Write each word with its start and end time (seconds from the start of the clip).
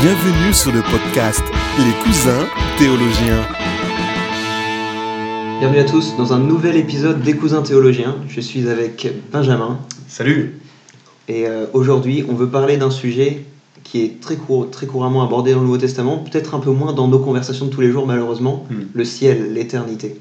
Bienvenue 0.00 0.52
sur 0.52 0.72
le 0.72 0.80
podcast 0.82 1.42
Les 1.78 1.92
cousins 2.04 2.46
théologiens. 2.78 3.46
Bienvenue 5.58 5.78
à 5.80 5.84
tous 5.84 6.16
dans 6.16 6.32
un 6.32 6.38
nouvel 6.38 6.76
épisode 6.76 7.20
des 7.22 7.34
cousins 7.36 7.62
théologiens. 7.62 8.16
Je 8.28 8.40
suis 8.40 8.68
avec 8.68 9.08
Benjamin 9.30 9.78
Salut 10.08 10.58
et 11.28 11.46
euh, 11.46 11.66
aujourd'hui 11.74 12.24
on 12.28 12.34
veut 12.34 12.48
parler 12.48 12.76
d'un 12.78 12.90
sujet 12.90 13.44
qui 13.84 14.02
est 14.02 14.20
très, 14.20 14.36
cour- 14.36 14.70
très 14.70 14.86
couramment 14.86 15.22
abordé 15.24 15.52
dans 15.52 15.58
le 15.60 15.64
Nouveau 15.66 15.78
Testament, 15.78 16.18
peut-être 16.18 16.54
un 16.54 16.60
peu 16.60 16.70
moins 16.70 16.92
dans 16.92 17.08
nos 17.08 17.18
conversations 17.18 17.66
de 17.66 17.70
tous 17.70 17.80
les 17.80 17.90
jours 17.90 18.06
malheureusement, 18.06 18.66
Hmm. 18.70 18.84
le 18.94 19.04
ciel, 19.04 19.52
l'éternité. 19.52 20.16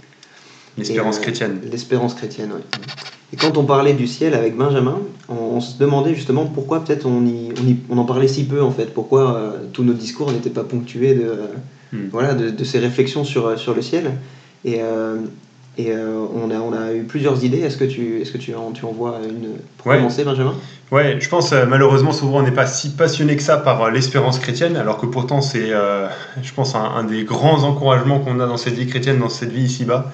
L'espérance 0.78 1.18
euh, 1.18 1.22
chrétienne. 1.22 1.60
L'espérance 1.72 2.14
chrétienne, 2.16 2.52
oui. 2.56 2.62
Et 3.32 3.36
quand 3.38 3.58
on 3.58 3.64
parlait 3.64 3.94
du 3.94 4.08
ciel 4.08 4.34
avec 4.34 4.56
Benjamin, 4.58 5.00
on, 5.30 5.36
on 5.36 5.62
se 5.62 5.78
demandait 5.78 6.16
justement 6.16 6.46
pourquoi 6.46 6.84
peut-être 6.84 7.06
on, 7.06 7.26
y- 7.26 7.54
on, 7.90 7.96
on 7.96 7.98
en 8.00 8.06
parlait 8.06 8.28
si 8.28 8.46
peu 8.46 8.62
en 8.64 8.72
fait, 8.72 8.94
pourquoi 8.94 9.36
euh, 9.36 9.52
tous 9.72 9.84
nos 9.84 9.94
discours 9.94 10.32
n'étaient 10.32 10.50
pas 10.50 10.64
ponctués 10.64 11.14
de, 11.14 11.24
euh, 11.24 11.46
Hmm. 11.92 12.08
voilà, 12.12 12.36
de, 12.36 12.52
de 12.52 12.64
ces 12.64 12.78
réflexions 12.78 13.24
sur, 13.24 13.48
euh, 13.48 13.58
sur 13.58 13.74
le 13.74 13.82
ciel. 13.82 14.12
Et, 14.64 14.78
euh, 14.80 15.16
et 15.76 15.92
on, 15.92 16.52
a, 16.52 16.60
on 16.60 16.72
a 16.72 16.94
eu 16.94 17.02
plusieurs 17.04 17.44
idées. 17.44 17.62
Est-ce 17.62 17.78
que 17.78 17.86
tu, 17.86 18.22
est-ce 18.22 18.32
que 18.32 18.38
tu, 18.38 18.54
en, 18.54 18.72
tu 18.74 18.86
en 18.86 18.92
vois 18.92 19.18
une 19.28 19.54
pour 19.78 19.88
Ouais. 19.88 19.98
commencer, 19.98 20.24
Benjamin? 20.24 20.54
Ouais, 20.92 21.18
je 21.20 21.28
pense 21.30 21.52
malheureusement 21.68 22.12
souvent 22.12 22.40
on 22.40 22.44
n'est 22.44 22.52
pas 22.52 22.68
si 22.68 22.90
passionné 22.90 23.36
que 23.38 23.42
ça 23.42 23.58
par 23.58 23.90
l'espérance 23.90 24.38
chrétienne, 24.40 24.76
alors 24.76 24.98
que 24.98 25.06
pourtant 25.08 25.42
c'est, 25.42 25.70
je 25.70 26.54
pense, 26.54 26.76
un, 26.76 26.84
un 26.84 27.04
des 27.06 27.24
grands 27.24 27.64
encouragements 27.64 28.20
qu'on 28.20 28.40
a 28.40 28.46
dans 28.46 28.58
cette 28.58 28.74
vie 28.76 28.86
chrétienne, 28.88 29.18
dans 29.20 29.30
cette 29.30 29.52
vie 29.52 29.64
ici-bas. 29.64 30.12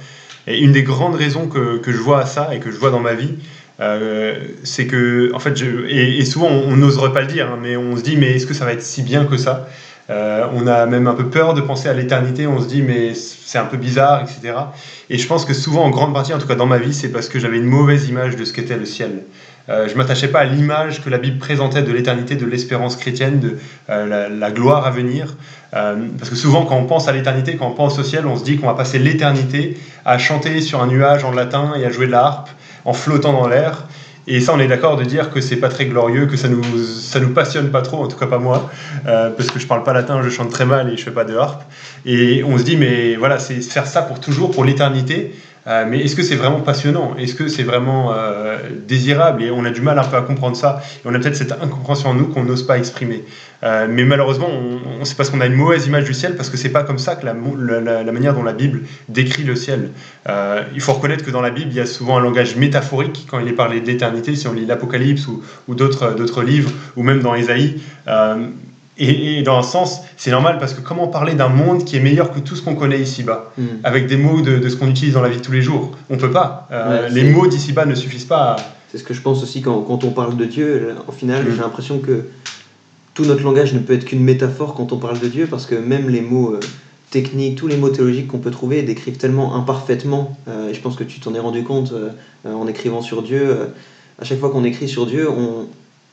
Et 0.47 0.59
une 0.59 0.71
des 0.71 0.83
grandes 0.83 1.15
raisons 1.15 1.47
que, 1.47 1.81
je 1.85 1.97
vois 1.97 2.21
à 2.21 2.25
ça 2.25 2.53
et 2.53 2.59
que 2.59 2.71
je 2.71 2.77
vois 2.77 2.91
dans 2.91 2.99
ma 2.99 3.13
vie, 3.13 3.33
euh, 3.79 4.39
c'est 4.63 4.87
que, 4.87 5.31
en 5.33 5.39
fait, 5.39 5.59
et, 5.89 6.23
souvent 6.25 6.47
on 6.47 6.73
on 6.73 6.77
n'oserait 6.77 7.11
pas 7.11 7.21
le 7.21 7.27
dire, 7.27 7.49
hein, 7.51 7.59
mais 7.61 7.75
on 7.77 7.97
se 7.97 8.03
dit, 8.03 8.15
mais 8.17 8.35
est-ce 8.35 8.45
que 8.45 8.53
ça 8.53 8.65
va 8.65 8.73
être 8.73 8.83
si 8.83 9.01
bien 9.01 9.25
que 9.25 9.37
ça? 9.37 9.67
Euh, 10.09 10.47
On 10.53 10.67
a 10.67 10.85
même 10.85 11.07
un 11.07 11.15
peu 11.15 11.29
peur 11.29 11.53
de 11.53 11.61
penser 11.61 11.89
à 11.89 11.93
l'éternité, 11.93 12.47
on 12.47 12.61
se 12.61 12.67
dit, 12.67 12.81
mais 12.81 13.13
c'est 13.15 13.57
un 13.57 13.65
peu 13.65 13.77
bizarre, 13.77 14.21
etc. 14.21 14.53
Et 15.09 15.17
je 15.17 15.27
pense 15.27 15.45
que 15.45 15.53
souvent, 15.53 15.83
en 15.83 15.89
grande 15.89 16.13
partie, 16.13 16.33
en 16.33 16.37
tout 16.37 16.47
cas 16.47 16.55
dans 16.55 16.65
ma 16.65 16.77
vie, 16.77 16.93
c'est 16.93 17.09
parce 17.09 17.29
que 17.29 17.39
j'avais 17.39 17.57
une 17.57 17.65
mauvaise 17.65 18.07
image 18.07 18.35
de 18.35 18.45
ce 18.45 18.53
qu'était 18.53 18.77
le 18.77 18.85
ciel. 18.85 19.23
Euh, 19.67 19.87
je 19.87 19.95
m'attachais 19.95 20.27
pas 20.27 20.39
à 20.39 20.45
l'image 20.45 21.03
que 21.03 21.09
la 21.09 21.17
Bible 21.17 21.39
présentait 21.39 21.81
de 21.81 21.91
l'éternité, 21.91 22.35
de 22.35 22.45
l'espérance 22.45 22.95
chrétienne, 22.97 23.39
de 23.39 23.57
euh, 23.89 24.29
la, 24.29 24.51
gloire 24.51 24.85
à 24.85 24.91
venir. 24.91 25.35
Euh, 25.73 25.95
parce 26.19 26.29
que 26.29 26.35
souvent, 26.35 26.65
quand 26.65 26.77
on 26.77 26.85
pense 26.85 27.07
à 27.07 27.11
l'éternité, 27.11 27.55
quand 27.55 27.67
on 27.67 27.71
pense 27.73 27.97
au 27.97 28.03
ciel, 28.03 28.27
on 28.27 28.37
se 28.37 28.43
dit 28.43 28.57
qu'on 28.57 28.67
va 28.67 28.75
passer 28.75 28.99
l'éternité 28.99 29.77
à 30.05 30.17
chanter 30.19 30.61
sur 30.61 30.83
un 30.83 30.87
nuage 30.87 31.23
en 31.23 31.31
latin 31.31 31.73
et 31.77 31.85
à 31.85 31.89
jouer 31.89 32.05
de 32.05 32.11
la 32.11 32.25
harpe 32.25 32.49
en 32.85 32.93
flottant 32.93 33.33
dans 33.33 33.47
l'air. 33.47 33.85
Et 34.27 34.41
ça, 34.41 34.53
on 34.53 34.59
est 34.59 34.67
d'accord 34.67 34.97
de 34.97 35.03
dire 35.03 35.29
que 35.29 35.39
c'est 35.39 35.57
pas 35.57 35.69
très 35.69 35.85
glorieux, 35.85 36.25
que 36.25 36.35
ça 36.35 36.47
nous, 36.47 36.63
ça 36.83 37.19
nous 37.19 37.29
passionne 37.29 37.69
pas 37.69 37.81
trop, 37.81 38.03
en 38.03 38.07
tout 38.07 38.17
cas 38.17 38.25
pas 38.25 38.39
moi, 38.39 38.71
euh, 39.05 39.29
parce 39.29 39.51
que 39.51 39.59
je 39.59 39.67
parle 39.67 39.83
pas 39.83 39.93
latin, 39.93 40.21
je 40.23 40.29
chante 40.29 40.49
très 40.49 40.65
mal 40.65 40.91
et 40.91 40.97
je 40.97 41.03
fais 41.03 41.11
pas 41.11 41.25
de 41.25 41.35
harpe. 41.35 41.61
Et 42.05 42.43
on 42.43 42.57
se 42.57 42.63
dit, 42.63 42.75
mais 42.75 43.15
voilà, 43.15 43.37
c'est 43.37 43.61
faire 43.61 43.85
ça 43.85 44.01
pour 44.01 44.19
toujours, 44.19 44.51
pour 44.51 44.65
l'éternité. 44.65 45.35
Euh, 45.67 45.85
mais 45.87 45.99
est-ce 45.99 46.15
que 46.15 46.23
c'est 46.23 46.35
vraiment 46.35 46.59
passionnant? 46.59 47.15
Est-ce 47.17 47.33
que 47.33 47.47
c'est 47.47 47.63
vraiment 47.63 48.13
euh, 48.13 48.57
désirable? 48.87 49.43
Et 49.43 49.51
on 49.51 49.65
a 49.65 49.71
du 49.71 49.81
mal 49.81 49.97
un 49.97 50.03
peu 50.03 50.15
à 50.15 50.21
comprendre 50.21 50.55
ça. 50.55 50.81
Et 50.97 51.07
on 51.07 51.13
a 51.13 51.19
peut-être 51.19 51.35
cette 51.35 51.51
incompréhension 51.51 52.09
en 52.09 52.13
nous 52.13 52.27
qu'on 52.27 52.43
n'ose 52.43 52.67
pas 52.67 52.77
exprimer. 52.77 53.23
Euh, 53.63 53.87
mais 53.89 54.03
malheureusement, 54.03 54.49
c'est 55.03 55.17
parce 55.17 55.31
qu'on 55.31 55.41
a 55.41 55.47
une 55.47 55.55
mauvaise 55.55 55.87
image 55.87 56.03
du 56.03 56.13
ciel, 56.13 56.35
parce 56.35 56.49
que 56.49 56.57
c'est 56.57 56.69
pas 56.69 56.83
comme 56.83 56.99
ça 56.99 57.15
que 57.15 57.25
la, 57.25 57.33
manière 57.33 58.35
dont 58.35 58.43
la 58.43 58.53
Bible 58.53 58.81
décrit 59.09 59.43
le 59.43 59.55
ciel. 59.55 59.89
Il 60.73 60.81
faut 60.81 60.93
reconnaître 60.93 61.25
que 61.25 61.31
dans 61.31 61.41
la 61.41 61.49
Bible, 61.49 61.71
il 61.71 61.77
y 61.77 61.79
a 61.79 61.85
souvent 61.87 62.17
un 62.17 62.21
langage 62.21 62.55
métaphorique 62.55 63.25
quand 63.29 63.39
il 63.39 63.47
est 63.47 63.53
parlé 63.53 63.81
de 63.81 63.87
l'éternité. 63.87 64.35
Si 64.35 64.47
on 64.47 64.53
lit 64.53 64.65
l'Apocalypse 64.65 65.27
ou, 65.27 65.75
d'autres 65.75 66.43
livres, 66.43 66.71
ou 66.95 67.01
même 67.01 67.21
dans 67.21 67.33
Ésaïe. 67.33 67.81
Et, 68.97 69.39
et 69.39 69.43
dans 69.43 69.57
un 69.57 69.63
sens, 69.63 70.01
c'est 70.15 70.31
normal 70.31 70.57
parce 70.59 70.73
que 70.73 70.81
comment 70.81 71.07
parler 71.07 71.33
d'un 71.33 71.49
monde 71.49 71.83
qui 71.83 71.97
est 71.97 71.99
meilleur 71.99 72.31
que 72.31 72.39
tout 72.39 72.55
ce 72.55 72.61
qu'on 72.61 72.75
connaît 72.75 72.99
ici-bas 73.01 73.51
Hmm. 73.57 73.63
avec 73.83 74.07
des 74.07 74.17
mots 74.17 74.41
de, 74.41 74.57
de 74.57 74.69
ce 74.69 74.75
qu'on 74.77 74.87
utilise 74.87 75.13
dans 75.15 75.21
la 75.21 75.29
vie 75.29 75.37
de 75.37 75.41
tous 75.43 75.51
les 75.51 75.61
jours. 75.61 75.91
On 76.09 76.17
peut 76.17 76.31
pas. 76.31 76.67
Euh, 76.71 77.03
Ouais, 77.03 77.09
les 77.09 77.23
mots 77.29 77.47
d'ici-bas 77.47 77.85
ne 77.85 77.95
suffisent 77.95 78.25
pas 78.25 78.53
à... 78.53 78.55
C'est 78.91 78.97
ce 78.99 79.03
que 79.03 79.13
je 79.13 79.21
pense 79.21 79.43
aussi 79.43 79.61
quand, 79.61 79.81
quand 79.81 80.03
on 80.05 80.11
parle 80.11 80.37
de 80.37 80.45
Dieu. 80.45 80.95
Au 81.07 81.11
final, 81.11 81.43
Mm. 81.43 81.51
j'ai 81.51 81.61
l'impression 81.61 81.99
que 81.99 82.25
tout 83.13 83.25
notre 83.25 83.43
langage 83.43 83.73
ne 83.73 83.79
peut 83.79 83.93
être 83.93 84.05
qu'une 84.05 84.23
métaphore 84.23 84.73
quand 84.75 84.91
on 84.93 84.97
parle 84.97 85.19
de 85.19 85.27
Dieu, 85.27 85.47
parce 85.49 85.65
que 85.65 85.75
même 85.75 86.07
les 86.09 86.21
mots 86.21 86.53
euh, 86.53 86.59
techniques, 87.11 87.57
tous 87.57 87.67
les 87.67 87.77
mots 87.77 87.89
théologiques 87.89 88.27
qu'on 88.27 88.39
peut 88.39 88.51
trouver 88.51 88.81
décrivent 88.83 89.17
tellement 89.17 89.55
imparfaitement. 89.55 90.37
euh, 90.47 90.69
et 90.69 90.73
je 90.73 90.79
pense 90.81 90.95
que 90.95 91.03
tu 91.03 91.19
t'en 91.19 91.33
es 91.35 91.39
rendu 91.39 91.63
compte 91.63 91.93
en 92.45 92.67
écrivant 92.67 93.01
sur 93.01 93.21
Dieu. 93.23 93.57
à 94.21 94.23
chaque 94.23 94.39
fois 94.39 94.49
qu'on 94.51 94.63
écrit 94.63 94.87
sur 94.87 95.05
Dieu, 95.05 95.29
on, 95.29 95.67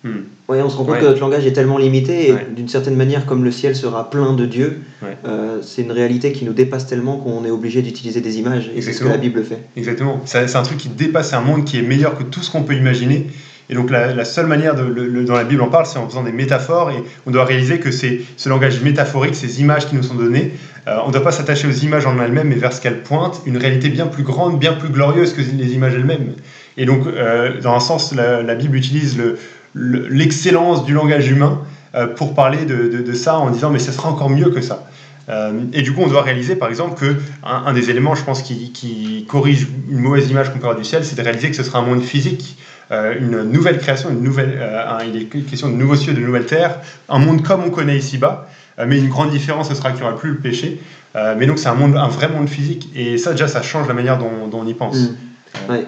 Hmm. 0.04 0.22
ouais, 0.48 0.60
on 0.60 0.68
se 0.68 0.76
rend 0.76 0.84
compte 0.84 0.94
Ouais. 0.94 1.00
que 1.00 1.04
notre 1.06 1.20
langage 1.20 1.46
est 1.46 1.52
tellement 1.52 1.78
limité, 1.78 2.28
et 2.28 2.32
Ouais. 2.32 2.46
d'une 2.54 2.68
certaine 2.68 2.96
manière, 2.96 3.24
comme 3.24 3.44
le 3.44 3.52
ciel 3.52 3.76
sera 3.76 4.10
plein 4.10 4.32
de 4.32 4.46
Dieu, 4.46 4.80
Ouais. 5.02 5.16
euh, 5.26 5.58
c'est 5.62 5.82
une 5.82 5.92
réalité 5.92 6.32
qui 6.32 6.44
nous 6.44 6.52
dépasse 6.52 6.86
tellement 6.86 7.18
qu'on 7.18 7.44
est 7.44 7.50
obligé 7.50 7.82
d'utiliser 7.82 8.20
des 8.20 8.38
images. 8.38 8.70
Et 8.74 8.82
c'est 8.82 8.92
ce 8.92 9.04
que 9.04 9.08
la 9.08 9.16
Bible 9.16 9.44
fait. 9.44 9.58
Exactement. 9.76 10.20
C'est 10.24 10.56
un 10.56 10.62
truc 10.62 10.78
qui 10.78 10.88
dépasse 10.88 11.32
un 11.34 11.40
monde 11.40 11.64
qui 11.64 11.78
est 11.78 11.82
meilleur 11.82 12.18
que 12.18 12.24
tout 12.24 12.42
ce 12.42 12.50
qu'on 12.50 12.62
peut 12.64 12.74
imaginer. 12.74 13.28
Et 13.70 13.74
donc 13.74 13.90
la, 13.90 14.12
la 14.12 14.24
seule 14.24 14.46
manière 14.48 14.74
de, 14.74 14.82
le- 14.82 15.06
le- 15.06 15.24
dont 15.24 15.34
la 15.36 15.44
Bible 15.44 15.62
en 15.62 15.68
parle, 15.68 15.86
c'est 15.86 15.98
en 15.98 16.08
faisant 16.08 16.24
des 16.24 16.32
métaphores. 16.32 16.90
Et 16.90 16.96
on 17.26 17.30
doit 17.30 17.44
réaliser 17.44 17.78
que 17.78 17.90
c'est 17.92 18.20
ce 18.36 18.48
langage 18.48 18.82
métaphorique, 18.82 19.36
ces 19.36 19.60
images 19.60 19.86
qui 19.86 19.94
nous 19.94 20.02
sont 20.02 20.16
données, 20.16 20.50
euh, 20.88 20.96
on 21.04 21.08
ne 21.08 21.12
doit 21.12 21.22
pas 21.22 21.30
s'attacher 21.30 21.68
aux 21.68 21.84
images 21.86 22.04
en 22.06 22.20
elles-mêmes, 22.20 22.48
mais 22.48 22.56
vers 22.56 22.72
ce 22.72 22.80
qu'elles 22.80 23.02
pointent, 23.02 23.40
une 23.46 23.56
réalité 23.56 23.88
bien 23.88 24.08
plus 24.08 24.24
grande, 24.24 24.58
bien 24.58 24.72
plus 24.72 24.88
glorieuse 24.88 25.32
que 25.32 25.40
les 25.40 25.74
images 25.74 25.94
elles-mêmes. 25.94 26.32
Et 26.76 26.86
donc, 26.86 27.06
euh, 27.06 27.60
dans 27.62 27.74
un 27.74 27.80
sens, 27.80 28.12
la, 28.14 28.42
la 28.42 28.54
Bible 28.56 28.76
utilise 28.76 29.16
le- 29.16 29.38
l'excellence 29.74 30.84
du 30.84 30.92
langage 30.94 31.28
humain 31.30 31.60
euh, 31.94 32.06
pour 32.06 32.34
parler 32.34 32.64
de, 32.64 32.88
de- 32.88 33.12
ça 33.14 33.36
en 33.38 33.50
disant 33.50 33.70
mais 33.70 33.78
ça 33.78 33.92
sera 33.92 34.08
encore 34.08 34.30
mieux 34.30 34.50
que 34.50 34.60
ça. 34.60 34.84
Euh, 35.28 35.52
et 35.72 35.82
du 35.82 35.92
coup, 35.92 36.00
on 36.02 36.08
doit 36.08 36.22
réaliser, 36.22 36.56
par 36.56 36.68
exemple, 36.68 36.98
que 36.98 37.14
un, 37.44 37.72
des 37.72 37.90
éléments, 37.90 38.14
je 38.16 38.24
pense, 38.24 38.42
qui, 38.42 38.72
qui 38.72 39.24
corrige 39.28 39.68
une 39.88 40.00
mauvaise 40.00 40.28
image 40.28 40.48
qu'on 40.52 40.58
peut 40.58 40.64
avoir 40.64 40.76
du 40.76 40.84
ciel, 40.84 41.04
c'est 41.04 41.16
de 41.16 41.22
réaliser 41.22 41.48
que 41.50 41.56
ce 41.56 41.62
sera 41.62 41.78
un 41.78 41.82
monde 41.82 42.02
physique, 42.02 42.58
euh, 42.90 43.14
une 43.20 43.42
nouvelle 43.44 43.78
création, 43.78 44.10
une 44.10 44.20
nouvelle, 44.22 44.58
euh, 44.60 44.98
il 45.06 45.16
est 45.16 45.26
question 45.26 45.68
de 45.68 45.74
nouveaux 45.76 45.94
cieux, 45.94 46.12
de 46.12 46.20
nouvelles 46.20 46.46
terres, 46.46 46.80
un 47.08 47.20
monde 47.20 47.42
comme 47.42 47.62
on 47.62 47.70
connaît 47.70 47.96
ici-bas, 47.96 48.48
mais 48.84 48.98
une 48.98 49.08
grande 49.10 49.30
différence, 49.30 49.68
ce 49.68 49.74
sera 49.76 49.90
qu'il 49.92 50.00
n'y 50.00 50.06
aura 50.08 50.16
plus 50.16 50.30
le 50.30 50.38
péché. 50.38 50.80
Mais 51.14 51.46
donc, 51.46 51.58
c'est 51.58 51.68
un, 51.68 51.78
un 51.94 52.08
vrai 52.08 52.28
monde 52.28 52.48
physique. 52.48 52.88
Et 52.96 53.18
ça, 53.18 53.32
déjà, 53.32 53.46
ça 53.46 53.60
change 53.62 53.86
la 53.86 53.92
manière 53.94 54.18
dont, 54.18 54.50
on 54.52 54.66
y 54.66 54.72
pense. 54.74 54.96
Mm. 54.96 55.70
Ouais. 55.70 55.86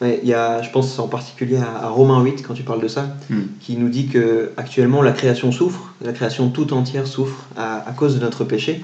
Ouais, 0.00 0.20
il 0.22 0.28
y 0.28 0.34
a, 0.34 0.60
je 0.62 0.70
pense 0.70 0.98
en 0.98 1.06
particulier 1.08 1.56
à, 1.56 1.84
à 1.84 1.88
Romains 1.88 2.20
8 2.22 2.42
quand 2.46 2.54
tu 2.54 2.62
parles 2.64 2.82
de 2.82 2.88
ça, 2.88 3.06
Mm. 3.30 3.40
qui 3.60 3.76
nous 3.76 3.88
dit 3.88 4.06
que 4.06 4.50
actuellement 4.56 5.02
la 5.02 5.12
création 5.12 5.52
souffre, 5.52 5.94
la 6.02 6.12
création 6.12 6.48
tout 6.50 6.72
entière 6.72 7.06
souffre 7.06 7.44
à, 7.56 7.88
à 7.88 7.92
cause 7.92 8.16
de 8.16 8.20
notre 8.20 8.44
péché. 8.44 8.82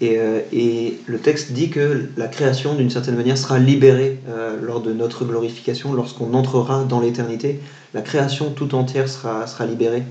Et, 0.00 0.18
euh, 0.18 0.40
et 0.52 0.98
le 1.06 1.18
texte 1.18 1.52
dit 1.52 1.68
que 1.68 2.08
la 2.16 2.26
création, 2.26 2.74
d'une 2.74 2.90
certaine 2.90 3.14
manière, 3.14 3.38
sera 3.38 3.58
libérée 3.60 4.18
euh, 4.28 4.58
lors 4.60 4.80
de 4.80 4.92
notre 4.92 5.24
glorification, 5.24 5.92
lorsqu'on 5.92 6.34
entrera 6.34 6.82
dans 6.84 6.98
l'éternité. 6.98 7.60
La 7.94 8.00
création 8.02 8.50
tout 8.50 8.74
entière 8.74 9.08
sera, 9.08 9.46
sera 9.46 9.64
libérée. 9.66 10.02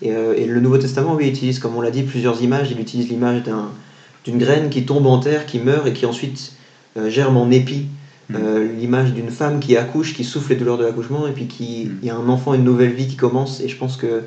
Et, 0.00 0.12
euh, 0.12 0.34
et 0.36 0.46
le 0.46 0.60
Nouveau 0.60 0.78
Testament, 0.78 1.14
oui, 1.14 1.28
utilise, 1.28 1.58
comme 1.58 1.76
on 1.76 1.82
l'a 1.82 1.90
dit, 1.90 2.04
plusieurs 2.04 2.40
images. 2.42 2.70
Il 2.70 2.80
utilise 2.80 3.08
l'image 3.10 3.42
d'un- 3.42 3.70
d'une 4.24 4.38
graine 4.38 4.70
qui 4.70 4.86
tombe 4.86 5.06
en 5.06 5.18
terre, 5.18 5.44
qui 5.44 5.58
meurt 5.58 5.86
et 5.86 5.92
qui 5.92 6.06
ensuite 6.06 6.52
germe 7.08 7.36
en 7.36 7.50
épi. 7.50 7.86
Euh, 8.34 8.66
l'image 8.78 9.12
d'une 9.12 9.30
femme 9.30 9.60
qui 9.60 9.76
accouche, 9.76 10.14
qui 10.14 10.24
souffle 10.24 10.50
les 10.50 10.56
douleurs 10.56 10.78
de 10.78 10.84
l'accouchement, 10.84 11.26
et 11.26 11.32
puis 11.32 11.46
qui 11.46 11.84
Mm. 11.84 11.98
il 12.02 12.08
y 12.08 12.10
a 12.10 12.16
un 12.16 12.28
enfant, 12.28 12.54
une 12.54 12.64
nouvelle 12.64 12.92
vie 12.92 13.06
qui 13.06 13.16
commence. 13.16 13.60
Et 13.60 13.68
je 13.68 13.76
pense 13.76 13.96
que 13.96 14.22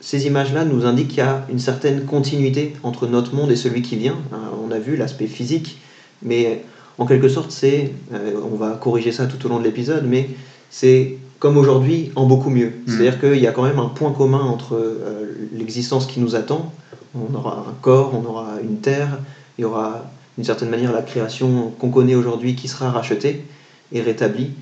ces 0.00 0.26
images-là 0.26 0.64
nous 0.64 0.86
indiquent 0.86 1.08
qu'il 1.08 1.18
y 1.18 1.22
a 1.22 1.46
une 1.50 1.58
certaine 1.58 2.04
continuité 2.04 2.72
entre 2.82 3.06
notre 3.06 3.34
monde 3.34 3.50
et 3.50 3.56
celui 3.56 3.82
qui 3.82 3.96
vient. 3.96 4.16
Euh, 4.32 4.36
on 4.66 4.70
a 4.70 4.78
vu 4.78 4.96
l'aspect 4.96 5.26
physique, 5.26 5.78
mais 6.22 6.62
en 6.98 7.06
quelque 7.06 7.28
sorte, 7.28 7.50
c'est, 7.50 7.92
euh, 8.12 8.40
on 8.50 8.56
va 8.56 8.72
corriger 8.72 9.12
ça 9.12 9.26
tout 9.26 9.44
au 9.46 9.48
long 9.48 9.58
de 9.58 9.64
l'épisode, 9.64 10.04
mais 10.06 10.30
c'est 10.70 11.18
comme 11.38 11.56
aujourd'hui 11.56 12.12
en 12.16 12.26
beaucoup 12.26 12.50
mieux. 12.50 12.68
Mm. 12.68 12.90
C'est-à-dire 12.90 13.20
qu'il 13.20 13.40
y 13.40 13.46
a 13.46 13.52
quand 13.52 13.64
même 13.64 13.78
un 13.78 13.88
point 13.88 14.12
commun 14.12 14.40
entre 14.40 14.74
euh, 14.74 15.48
l'existence 15.52 16.06
qui 16.06 16.20
nous 16.20 16.34
attend. 16.34 16.72
On 17.14 17.34
aura 17.34 17.66
un 17.68 17.74
corps, 17.80 18.12
on 18.14 18.28
aura 18.28 18.54
une 18.62 18.78
terre, 18.78 19.18
il 19.58 19.62
y 19.62 19.64
aura 19.64 20.04
d'une 20.40 20.46
certaine 20.46 20.70
manière 20.70 20.90
la 20.90 21.02
création 21.02 21.70
qu'on 21.78 21.90
connaît 21.90 22.14
aujourd'hui 22.14 22.54
qui 22.54 22.66
sera 22.66 22.90
rachetée 22.90 23.44
et 23.92 24.00
rétablie. 24.00 24.52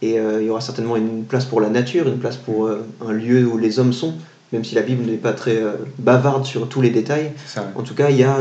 Et 0.00 0.18
euh, 0.18 0.40
il 0.40 0.46
y 0.46 0.50
aura 0.50 0.62
certainement 0.62 0.96
une 0.96 1.24
place 1.24 1.44
pour 1.44 1.60
la 1.60 1.68
nature, 1.68 2.08
une 2.08 2.18
place 2.18 2.38
pour 2.38 2.64
euh, 2.64 2.86
un 3.06 3.12
lieu 3.12 3.46
où 3.46 3.58
les 3.58 3.78
hommes 3.78 3.92
sont, 3.92 4.14
même 4.50 4.64
si 4.64 4.74
la 4.74 4.80
Bible 4.80 5.04
n'est 5.04 5.18
pas 5.18 5.34
très 5.34 5.56
euh, 5.56 5.72
bavarde 5.98 6.46
sur 6.46 6.70
tous 6.70 6.80
les 6.80 6.88
détails. 6.88 7.32
En 7.74 7.82
tout 7.82 7.94
cas, 7.94 8.08
il 8.08 8.16
y 8.16 8.24
a, 8.24 8.38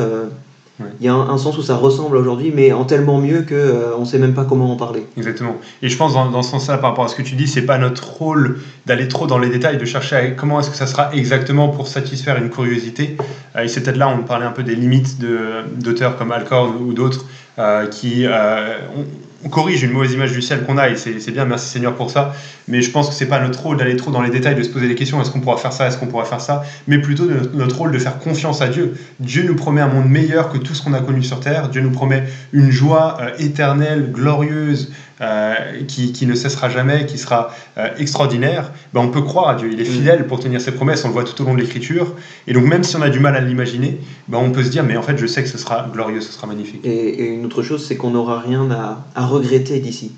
Ouais. 0.78 0.88
il 1.00 1.06
y 1.06 1.10
a 1.10 1.14
un, 1.14 1.30
un 1.30 1.38
sens 1.38 1.58
où 1.58 1.62
ça 1.62 1.76
ressemble 1.78 2.18
aujourd'hui, 2.18 2.52
mais 2.54 2.74
en 2.74 2.84
tellement 2.84 3.18
mieux 3.20 3.44
que 3.44 3.56
euh, 3.56 3.96
on 3.98 4.04
sait 4.04 4.20
même 4.20 4.34
pas 4.34 4.44
comment 4.44 4.74
en 4.74 4.76
parler. 4.76 5.06
Exactement. 5.16 5.56
Et 5.82 5.88
je 5.88 5.96
pense 5.96 6.14
dans, 6.14 6.30
dans 6.30 6.42
ce 6.42 6.52
sens-là, 6.52 6.78
par 6.80 6.90
rapport 6.90 7.06
à 7.06 7.08
ce 7.08 7.16
que 7.16 7.22
tu 7.22 7.36
dis, 7.36 7.48
c'est 7.48 7.62
pas 7.62 7.78
notre 7.78 8.06
rôle 8.18 8.60
d'aller 8.86 9.08
trop 9.08 9.26
dans 9.26 9.38
les 9.40 9.50
détails, 9.50 9.78
de 9.78 9.86
chercher 9.86 10.16
à- 10.18 10.28
comment 10.32 10.60
est-ce 10.60 10.70
que 10.70 10.76
ça 10.76 10.86
sera 10.88 11.14
exactement 11.16 11.70
pour 11.70 11.88
satisfaire 11.88 12.36
une 12.38 12.50
curiosité. 12.50 13.16
Euh, 13.56 13.64
et 13.64 13.68
c'est 13.70 13.82
peut-être 13.84 13.96
là 13.96 14.10
où 14.10 14.20
on 14.20 14.24
parlait 14.24 14.46
un 14.46 14.52
peu 14.52 14.64
des 14.64 14.76
limites 14.76 15.18
de- 15.18 15.64
d'auteurs 15.82 16.18
comme 16.18 16.34
Alcorn 16.34 16.76
ou 16.82 16.92
d'autres 16.92 17.26
euh, 17.58 17.88
qui 17.88 18.26
euh, 18.26 18.74
on 19.46 19.50
corrige 19.50 19.84
une 19.84 19.92
mauvaise 19.92 20.14
image 20.14 20.32
du 20.32 20.42
ciel 20.42 20.64
qu'on 20.64 20.78
a 20.78 20.90
et 20.90 20.96
c'est 20.96 21.32
bien, 21.32 21.46
merci 21.46 21.70
Seigneur 21.70 21.96
pour 21.96 22.10
ça. 22.10 22.34
Mais 22.68 22.82
je 22.82 22.90
pense 22.90 23.10
que 23.10 23.14
c'est 23.14 23.28
pas 23.28 23.40
notre 23.40 23.62
rôle 23.62 23.78
d'aller 23.78 23.96
trop 23.96 24.10
dans 24.10 24.24
les 24.24 24.32
détails, 24.32 24.56
de 24.56 24.64
se 24.64 24.70
poser 24.70 24.88
des 24.88 24.96
questions 24.96 25.22
est-ce 25.22 25.30
qu'on 25.30 25.40
pourra 25.40 25.58
faire 25.58 25.72
ça, 25.72 25.88
est-ce 25.88 25.98
qu'on 25.98 26.08
pourra 26.08 26.26
faire 26.26 26.42
ça, 26.42 26.64
mais 26.88 26.98
plutôt 26.98 27.26
notre 27.54 27.78
rôle 27.78 27.92
de 27.92 28.00
faire 28.00 28.18
confiance 28.18 28.62
à 28.62 28.68
Dieu. 28.70 28.96
Dieu 29.20 29.44
nous 29.44 29.56
promet 29.56 29.82
un 29.82 29.88
monde 29.88 30.10
meilleur 30.10 30.50
que 30.50 30.58
tout 30.58 30.74
ce 30.74 30.82
qu'on 30.82 30.94
a 30.94 31.00
connu 31.00 31.22
sur 31.22 31.40
terre. 31.40 31.70
Dieu 31.70 31.82
nous 31.82 31.92
promet 31.92 32.24
une 32.54 32.72
joie 32.72 33.18
euh, 33.22 33.30
éternelle, 33.38 34.12
glorieuse, 34.12 34.92
euh, 35.22 35.56
qui, 35.88 36.12
qui, 36.12 36.26
ne 36.26 36.36
cessera 36.36 36.68
jamais, 36.68 37.06
qui 37.06 37.18
sera 37.18 37.56
euh, 37.78 37.88
extraordinaire. 37.98 38.72
Ben, 38.94 39.00
on 39.00 39.08
peut 39.08 39.22
croire 39.22 39.48
à 39.48 39.56
Dieu. 39.56 39.70
Il 39.72 39.80
est 39.80 39.90
mm. 39.90 39.94
fidèle 39.94 40.28
pour 40.28 40.42
tenir 40.42 40.60
ses 40.60 40.72
promesses. 40.72 41.06
On 41.06 41.08
le 41.08 41.14
voit 41.14 41.24
tout 41.24 41.42
au 41.42 41.46
long 41.46 41.54
de 41.54 41.62
l'Écriture. 41.62 42.14
Et 42.48 42.54
donc 42.54 42.66
même 42.66 42.84
si 42.84 42.98
on 42.98 43.02
a 43.02 43.10
du 43.10 43.22
mal 43.22 43.34
à 43.38 43.40
l'imaginer, 43.40 43.98
ben, 44.28 44.40
on 44.40 44.52
peut 44.52 44.62
se 44.62 44.70
dire 44.70 44.84
mais 44.84 44.98
en 44.98 45.02
fait 45.02 45.18
je 45.18 45.26
sais 45.26 45.42
que 45.42 45.48
ce 45.48 45.58
sera 45.58 45.90
glorieux, 45.94 46.20
ce 46.20 46.34
sera 46.34 46.48
magnifique. 46.48 46.82
Et, 46.84 47.28
une 47.28 47.46
autre 47.46 47.64
chose, 47.64 47.86
c'est 47.86 47.96
qu'on 47.96 48.10
n'aura 48.10 48.42
rien 48.42 48.70
à, 48.72 49.06
à 49.16 49.26
regretter 49.26 49.80
d'ici. 49.80 50.12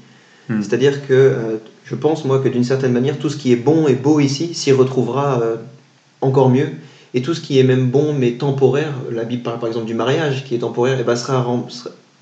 Hmm. 0.50 0.64
C'est-à-dire 0.64 1.06
que 1.06 1.14
euh, 1.14 1.58
je 1.86 1.94
pense, 1.94 2.26
moi, 2.26 2.40
que 2.40 2.50
d'une 2.50 2.64
certaine 2.64 2.92
manière, 2.92 3.20
tout 3.20 3.30
ce 3.30 3.38
qui 3.38 3.54
est 3.54 3.58
bon 3.58 3.88
et 3.88 3.94
beau 3.94 4.20
ici 4.20 4.56
s'y 4.56 4.72
retrouvera 4.72 5.42
encore 6.22 6.50
mieux. 6.50 6.70
Et 7.14 7.22
tout 7.22 7.34
ce 7.34 7.42
qui 7.42 7.60
est 7.60 7.64
même 7.64 7.90
bon 7.90 8.14
mais 8.14 8.32
temporaire, 8.34 8.94
la 9.12 9.24
Bible 9.24 9.44
parle 9.44 9.60
par 9.60 9.68
exemple 9.68 9.86
du 9.86 9.94
mariage 9.94 10.44
qui 10.44 10.56
est 10.56 10.60
temporaire, 10.60 11.00
et 11.00 11.04
bah, 11.04 11.16
sera, 11.16 11.46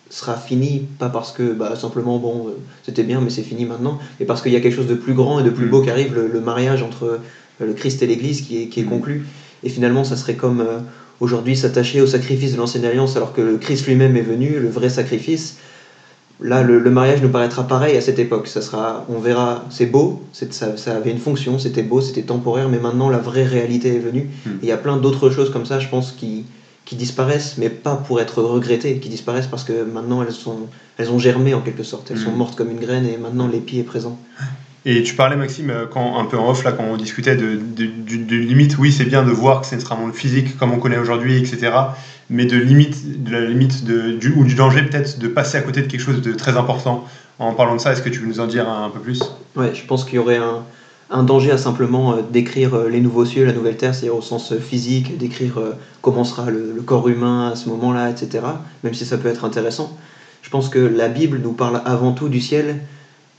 sera, 0.09 0.35
fini, 0.37 0.87
pas 0.99 1.09
parce 1.09 1.31
que 1.31 1.53
bah, 1.53 1.75
simplement, 1.75 2.17
bon, 2.19 2.47
euh, 2.47 2.51
c'était 2.83 3.03
bien, 3.03 3.21
mais 3.21 3.29
c'est 3.29 3.41
fini 3.41 3.65
maintenant, 3.65 3.99
mais 4.19 4.25
parce 4.25 4.41
qu'il 4.41 4.51
y 4.51 4.55
a 4.55 4.61
quelque 4.61 4.75
chose 4.75 4.87
de 4.87 4.95
plus 4.95 5.13
grand 5.13 5.39
et 5.39 5.43
de 5.43 5.49
plus 5.49 5.65
hmm. 5.65 5.71
beau 5.71 5.81
qui 5.81 5.89
arrive, 5.89 6.15
le, 6.15 6.39
mariage 6.39 6.83
entre 6.83 7.19
le 7.59 7.73
Christ 7.73 8.01
et 8.03 8.07
l'Église 8.07 8.41
qui 8.41 8.63
est, 8.63 8.67
qui 8.67 8.81
est 8.81 8.83
hmm. 8.83 8.89
conclu. 8.89 9.25
Et 9.63 9.69
finalement, 9.69 10.03
ça 10.03 10.15
serait 10.15 10.35
comme 10.35 10.63
aujourd'hui 11.19 11.55
s'attacher 11.55 12.01
au 12.01 12.07
sacrifice 12.07 12.53
de 12.53 12.57
l'ancienne 12.57 12.85
alliance 12.85 13.15
alors 13.15 13.33
que 13.33 13.41
le 13.41 13.57
Christ 13.57 13.87
lui-même 13.87 14.15
est 14.15 14.21
venu, 14.21 14.59
le 14.59 14.69
vrai 14.69 14.89
sacrifice. 14.89 15.57
Là, 16.41 16.63
le, 16.63 16.79
mariage 16.89 17.21
nous 17.21 17.29
paraîtra 17.29 17.65
pareil 17.65 17.95
à 17.95 18.01
cette 18.01 18.19
époque. 18.19 18.47
Ça 18.47 18.61
sera, 18.61 19.05
on 19.07 19.19
verra, 19.19 19.63
c'est 19.69 19.85
beau, 19.85 20.21
ça, 20.33 20.45
ça, 20.75 20.95
avait 20.95 21.11
une 21.11 21.17
fonction, 21.17 21.57
c'était 21.59 21.81
beau, 21.81 22.01
c'était 22.01 22.23
temporaire, 22.23 22.67
mais 22.67 22.77
maintenant 22.77 23.09
la 23.09 23.19
vraie 23.19 23.45
réalité 23.45 23.95
est 23.95 23.99
venue. 23.99 24.29
Hmm. 24.45 24.57
Il 24.61 24.67
y 24.67 24.71
a 24.73 24.77
plein 24.77 24.97
d'autres 24.97 25.29
choses 25.29 25.49
comme 25.49 25.65
ça, 25.65 25.79
je 25.79 25.87
pense, 25.87 26.11
qui, 26.11 26.43
qui 26.85 26.95
disparaissent, 26.95 27.57
mais 27.57 27.69
pas 27.69 27.95
pour 27.95 28.21
être 28.21 28.41
regrettées, 28.41 28.99
qui 28.99 29.09
disparaissent 29.09 29.47
parce 29.47 29.63
que 29.63 29.83
maintenant 29.83 30.21
elles, 30.21 30.31
sont, 30.31 30.67
elles 30.97 31.11
ont 31.11 31.19
germé 31.19 31.53
en 31.53 31.61
quelque 31.61 31.83
sorte. 31.83 32.11
Elles 32.11 32.19
sont 32.19 32.31
hmm. 32.31 32.37
mortes 32.37 32.55
comme 32.55 32.69
une 32.69 32.79
graine 32.79 33.07
et 33.07 33.17
maintenant 33.17 33.47
l'épi 33.47 33.79
est 33.79 33.83
présent. 33.83 34.19
Et 34.87 35.01
tu 35.01 35.15
parlais, 35.15 35.35
Maxime, 35.35 35.71
euh, 35.71 35.85
quand, 35.91 36.19
un 36.19 36.25
peu 36.25 36.37
en 36.37 36.51
off, 36.51 36.63
là, 36.63 36.71
quand 36.71 36.83
on 36.83 36.95
discutait 36.95 37.35
de, 37.35 37.55
de, 37.55 37.87
de, 37.87 38.35
limite, 38.35 38.77
oui, 38.77 38.91
c'est 38.91 39.05
bien 39.05 39.23
de 39.23 39.31
voir 39.31 39.61
que 39.61 39.67
ce 39.67 39.79
sera 39.79 39.95
un 39.95 39.97
monde 39.97 40.13
physique 40.13 40.57
comme 40.57 40.73
on 40.73 40.77
connaît 40.77 40.99
aujourd'hui, 40.99 41.39
etc. 41.39 41.71
Mais 42.29 42.45
de 42.45 42.57
limite, 42.57 43.23
de 43.23 43.31
la 43.31 43.41
limite 43.41 43.83
de, 43.83 44.11
du, 44.11 44.31
ou 44.33 44.43
du 44.43 44.53
danger, 44.53 44.83
peut-être, 44.83 45.17
de 45.17 45.27
passer 45.27 45.57
à 45.57 45.61
côté 45.61 45.81
de 45.81 45.87
quelque 45.87 46.01
chose 46.01 46.21
de 46.21 46.33
très 46.33 46.55
important. 46.55 47.03
En 47.39 47.53
parlant 47.53 47.75
de 47.75 47.81
ça, 47.81 47.93
est-ce 47.93 48.03
que 48.03 48.09
tu 48.09 48.19
veux 48.19 48.27
nous 48.27 48.39
en 48.39 48.45
dire 48.45 48.69
un, 48.69 48.89
peu 48.91 48.99
plus? 48.99 49.21
Ouais, 49.55 49.73
je 49.73 49.83
pense 49.85 50.05
qu'il 50.05 50.15
y 50.15 50.19
aurait 50.19 50.37
un, 50.37 50.63
un, 51.09 51.23
danger 51.23 51.51
à 51.51 51.57
simplement 51.57 52.13
euh, 52.13 52.21
décrire 52.31 52.75
euh, 52.75 52.89
les 52.89 53.01
nouveaux 53.01 53.25
cieux, 53.25 53.45
la 53.45 53.53
nouvelle 53.53 53.77
terre, 53.77 53.93
c'est-à-dire 53.93 54.17
au 54.17 54.21
sens 54.21 54.55
physique, 54.57 55.17
décrire 55.17 55.59
comment 56.01 56.23
sera 56.23 56.49
le, 56.49 56.73
le 56.75 56.81
corps 56.81 57.07
humain 57.07 57.51
à 57.51 57.55
ce 57.55 57.69
moment-là, 57.69 58.09
etc. 58.09 58.43
Même 58.83 58.93
si 58.93 59.05
ça 59.05 59.17
peut 59.17 59.29
être 59.29 59.45
intéressant. 59.45 59.95
Je 60.41 60.49
pense 60.49 60.69
que 60.69 60.79
la 60.79 61.07
Bible 61.07 61.39
nous 61.41 61.53
parle 61.53 61.81
avant 61.85 62.11
tout 62.11 62.29
du 62.29 62.39
ciel 62.39 62.81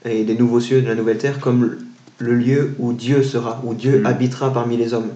et 0.04 0.24
des 0.24 0.34
nouveaux 0.34 0.60
cieux, 0.60 0.82
de 0.82 0.88
la 0.88 0.94
nouvelle 0.94 1.18
terre, 1.18 1.40
comme 1.40 1.76
le 2.18 2.34
lieu 2.34 2.74
où 2.78 2.92
Dieu 2.92 3.22
sera, 3.22 3.60
où 3.64 3.74
Dieu 3.74 4.00
mm. 4.00 4.06
habitera 4.06 4.52
parmi 4.52 4.76
les 4.76 4.94
hommes. 4.94 5.10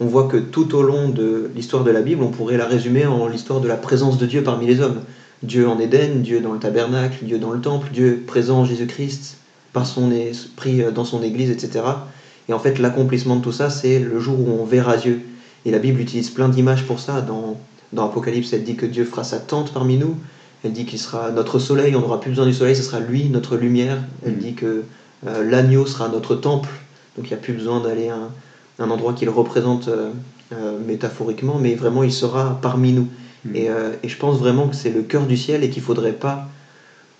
On 0.00 0.06
voit 0.06 0.28
que 0.28 0.36
tout 0.36 0.74
au 0.74 0.82
long 0.82 1.08
de 1.08 1.50
l'histoire 1.54 1.84
de 1.84 1.90
la 1.90 2.02
Bible, 2.02 2.22
on 2.22 2.30
pourrait 2.30 2.56
la 2.56 2.66
résumer 2.66 3.06
en 3.06 3.28
l'histoire 3.28 3.60
de 3.60 3.68
la 3.68 3.76
présence 3.76 4.18
de 4.18 4.26
Dieu 4.26 4.42
parmi 4.42 4.66
les 4.66 4.80
hommes. 4.80 5.02
Dieu 5.42 5.68
en 5.68 5.78
Éden, 5.78 6.22
Dieu 6.22 6.40
dans 6.40 6.52
le 6.52 6.58
tabernacle, 6.58 7.24
Dieu 7.24 7.38
dans 7.38 7.52
le 7.52 7.60
temple, 7.60 7.88
Dieu 7.92 8.24
présent 8.26 8.60
en 8.60 8.64
Jésus-Christ, 8.64 9.38
par 9.76 9.86
son 9.86 10.10
esprit 10.10 10.82
dans 10.94 11.04
son 11.04 11.22
Église, 11.22 11.50
etc. 11.50 11.84
Et 12.48 12.54
en 12.54 12.58
fait, 12.58 12.78
l'accomplissement 12.78 13.36
de 13.36 13.42
tout 13.42 13.52
ça, 13.52 13.68
c'est 13.68 13.98
le 13.98 14.18
jour 14.20 14.40
où 14.40 14.48
on 14.58 14.64
verra 14.64 14.96
Dieu. 14.96 15.20
Et 15.66 15.70
la 15.70 15.78
Bible 15.78 16.00
utilise 16.00 16.30
plein 16.30 16.48
d'images 16.48 16.84
pour 16.84 16.98
ça. 16.98 17.20
Dans, 17.20 17.58
dans 17.92 18.06
Apocalypse, 18.06 18.54
elle 18.54 18.64
dit 18.64 18.76
que 18.76 18.86
Dieu 18.86 19.04
fera 19.04 19.22
sa 19.22 19.38
tente 19.38 19.74
parmi 19.74 19.98
nous. 19.98 20.16
Elle 20.64 20.72
dit 20.72 20.86
qu'il 20.86 20.98
sera 20.98 21.30
notre 21.30 21.58
soleil, 21.58 21.94
on 21.94 22.00
n'aura 22.00 22.20
plus 22.20 22.30
besoin 22.30 22.46
du 22.46 22.54
soleil, 22.54 22.74
ce 22.74 22.82
sera 22.82 23.00
lui, 23.00 23.28
notre 23.28 23.56
lumière. 23.56 23.98
Elle 24.24 24.38
dit 24.38 24.54
que 24.54 24.84
euh, 25.26 25.48
l'agneau 25.48 25.86
sera 25.86 26.08
notre 26.08 26.34
temple, 26.34 26.70
donc 27.16 27.26
il 27.26 27.28
n'y 27.28 27.34
a 27.34 27.40
plus 27.40 27.52
besoin 27.52 27.80
d'aller 27.80 28.08
à 28.08 28.18
un, 28.78 28.90
endroit 28.90 29.12
qu'il 29.12 29.28
représente 29.28 29.88
euh, 29.88 30.10
euh, 30.52 30.78
métaphoriquement, 30.84 31.58
mais 31.60 31.74
vraiment 31.74 32.02
il 32.02 32.12
sera 32.12 32.58
parmi 32.62 32.92
nous. 32.92 33.08
Mm. 33.44 33.56
Et, 33.56 33.68
je 34.08 34.16
pense 34.16 34.38
vraiment 34.38 34.68
que 34.68 34.74
c'est 34.74 34.90
le 34.90 35.02
cœur 35.02 35.26
du 35.26 35.36
ciel 35.36 35.62
et 35.62 35.70
qu'il 35.70 35.82
ne 35.82 35.86
faudrait 35.86 36.12
pas 36.12 36.48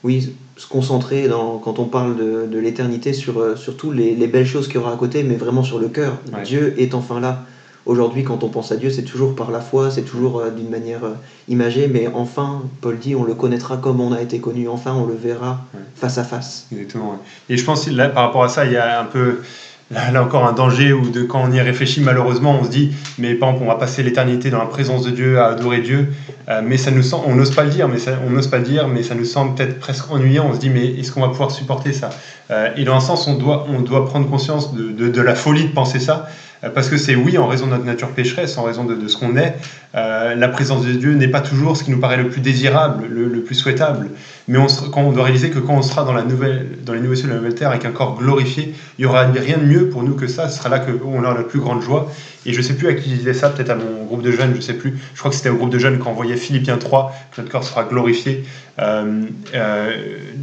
oui, 0.06 0.36
se 0.56 0.68
concentrer 0.68 1.26
dans, 1.26 1.58
quand 1.58 1.80
on 1.80 1.84
parle 1.84 2.16
de, 2.16 2.58
l'éternité 2.58 3.12
sur, 3.12 3.58
surtout 3.58 3.90
les, 3.90 4.14
les, 4.14 4.26
belles 4.28 4.46
choses 4.46 4.68
qu'il 4.68 4.76
y 4.76 4.78
aura 4.78 4.92
à 4.92 4.96
côté, 4.96 5.24
mais 5.24 5.34
vraiment 5.34 5.64
sur 5.64 5.80
le 5.80 5.88
cœur. 5.88 6.18
Dieu 6.44 6.74
est 6.78 6.94
enfin 6.94 7.18
là. 7.20 7.42
Aujourd'hui, 7.86 8.24
quand 8.24 8.42
on 8.42 8.48
pense 8.48 8.72
à 8.72 8.76
Dieu, 8.76 8.90
c'est 8.90 9.04
toujours 9.04 9.36
par 9.36 9.52
la 9.52 9.60
foi, 9.60 9.92
c'est 9.92 10.02
toujours 10.02 10.40
euh, 10.40 10.50
d'une 10.50 10.68
manière 10.68 11.04
euh, 11.04 11.14
imagée, 11.48 11.86
mais 11.86 12.08
enfin, 12.12 12.62
Paul 12.80 12.98
dit, 12.98 13.14
on 13.14 13.22
le 13.22 13.34
connaîtra 13.34 13.76
comme 13.76 14.00
on 14.00 14.12
a 14.12 14.20
été 14.20 14.40
connu, 14.40 14.68
enfin, 14.68 14.92
on 14.92 15.06
le 15.06 15.14
verra 15.14 15.60
face 15.94 16.18
à 16.18 16.24
face. 16.24 16.66
Exactement. 16.72 17.20
Et 17.48 17.56
je 17.56 17.64
pense, 17.64 17.88
là, 17.88 18.08
par 18.08 18.24
rapport 18.24 18.42
à 18.42 18.48
ça, 18.48 18.64
il 18.66 18.72
y 18.72 18.76
a 18.76 19.00
un 19.00 19.04
peu, 19.04 19.40
là, 19.90 20.22
encore 20.22 20.46
un 20.46 20.52
danger 20.52 20.92
où 20.92 21.10
de, 21.10 21.22
quand 21.22 21.42
on 21.42 21.52
y 21.52 21.60
réfléchit, 21.60 22.00
malheureusement, 22.00 22.58
on 22.60 22.64
se 22.64 22.70
dit, 22.70 22.92
mais 23.18 23.34
par 23.34 23.50
exemple, 23.50 23.66
on 23.66 23.72
va 23.72 23.78
passer 23.78 24.02
l'éternité 24.02 24.50
dans 24.50 24.58
la 24.58 24.66
présence 24.66 25.04
de 25.04 25.10
Dieu, 25.10 25.38
à 25.38 25.48
adorer 25.48 25.80
Dieu, 25.80 26.08
euh, 26.48 26.60
mais 26.64 26.76
ça 26.76 26.90
nous 26.90 27.02
sent, 27.02 27.16
on 27.26 27.34
n'ose 27.34 27.54
pas 27.54 27.64
le 27.64 27.70
dire, 27.70 27.88
mais 27.88 27.98
ça, 27.98 28.12
on 28.26 28.30
n'ose 28.30 28.48
pas 28.48 28.58
dire, 28.58 28.88
mais 28.88 29.02
ça 29.02 29.14
nous 29.14 29.24
semble 29.24 29.54
peut-être 29.54 29.78
presque 29.78 30.10
ennuyant. 30.10 30.46
On 30.50 30.54
se 30.54 30.60
dit, 30.60 30.70
mais 30.70 30.86
est-ce 30.86 31.12
qu'on 31.12 31.20
va 31.20 31.28
pouvoir 31.28 31.50
supporter 31.50 31.92
ça? 31.92 32.10
Et 32.76 32.84
dans 32.84 32.94
un 32.94 33.00
sens, 33.00 33.26
on 33.26 33.34
doit, 33.34 33.66
on 33.68 33.80
doit 33.80 34.06
prendre 34.06 34.30
conscience 34.30 34.72
de, 34.72 35.08
de, 35.08 35.20
la 35.20 35.34
folie 35.34 35.64
de 35.64 35.72
penser 35.72 35.98
ça. 35.98 36.28
Euh, 36.64 36.70
parce 36.70 36.88
que 36.88 36.96
c'est 36.96 37.14
oui, 37.14 37.38
en 37.38 37.46
raison 37.46 37.66
de 37.66 37.72
notre 37.72 37.84
nature 37.84 38.10
pécheresse, 38.10 38.56
en 38.58 38.62
raison 38.62 38.84
de, 38.84 39.08
ce 39.08 39.16
qu'on 39.16 39.36
est, 39.36 39.56
euh, 39.94 40.34
la 40.34 40.48
présence 40.48 40.84
de 40.84 40.92
Dieu 40.92 41.14
n'est 41.14 41.28
pas 41.28 41.40
toujours 41.40 41.76
ce 41.76 41.84
qui 41.84 41.90
nous 41.90 42.00
paraît 42.00 42.16
le 42.16 42.28
plus 42.28 42.40
désirable, 42.40 43.06
le, 43.08 43.42
plus 43.42 43.54
souhaitable. 43.54 44.10
Mais 44.48 44.58
on, 44.58 44.66
quand 44.66 45.02
on 45.02 45.12
doit 45.12 45.24
réaliser 45.24 45.50
que 45.50 45.58
quand 45.58 45.74
on 45.74 45.82
sera 45.82 46.04
dans, 46.04 46.12
la 46.12 46.22
nouvelle, 46.22 46.78
dans 46.84 46.92
les 46.92 47.00
de 47.00 47.28
la 47.28 47.34
nouvelle 47.34 47.54
terre 47.54 47.70
avec 47.70 47.84
un 47.84 47.90
corps 47.90 48.16
glorifié, 48.16 48.74
il 48.98 49.02
n'y 49.02 49.06
aura 49.06 49.24
rien 49.24 49.58
de 49.58 49.64
mieux 49.64 49.88
pour 49.88 50.02
nous 50.02 50.14
que 50.14 50.28
ça. 50.28 50.48
Ce 50.48 50.58
sera 50.58 50.68
là 50.68 50.78
qu'on 50.78 51.22
aura 51.22 51.34
la 51.34 51.42
plus 51.42 51.58
grande 51.58 51.82
joie. 51.82 52.10
Et 52.46 52.52
je 52.52 52.58
ne 52.58 52.62
sais 52.62 52.74
plus 52.74 52.86
à 52.86 52.94
qui 52.94 53.08
disais 53.08 53.34
ça, 53.34 53.50
peut-être 53.50 53.70
à 53.70 53.74
mon 53.74 54.04
groupe 54.04 54.22
de 54.22 54.30
jeunes, 54.30 54.52
je 54.52 54.58
ne 54.58 54.62
sais 54.62 54.74
plus. 54.74 54.96
Je 55.14 55.18
crois 55.18 55.32
que 55.32 55.36
c'était 55.36 55.48
au 55.48 55.56
groupe 55.56 55.70
de 55.70 55.80
jeunes 55.80 55.98
quand 55.98 56.10
on 56.10 56.14
voyait 56.14 56.36
Philippiens 56.36 56.78
3, 56.78 57.12
que 57.32 57.40
notre 57.40 57.52
corps 57.52 57.64
sera 57.64 57.82
glorifié. 57.82 58.44
Euh, 58.78 59.24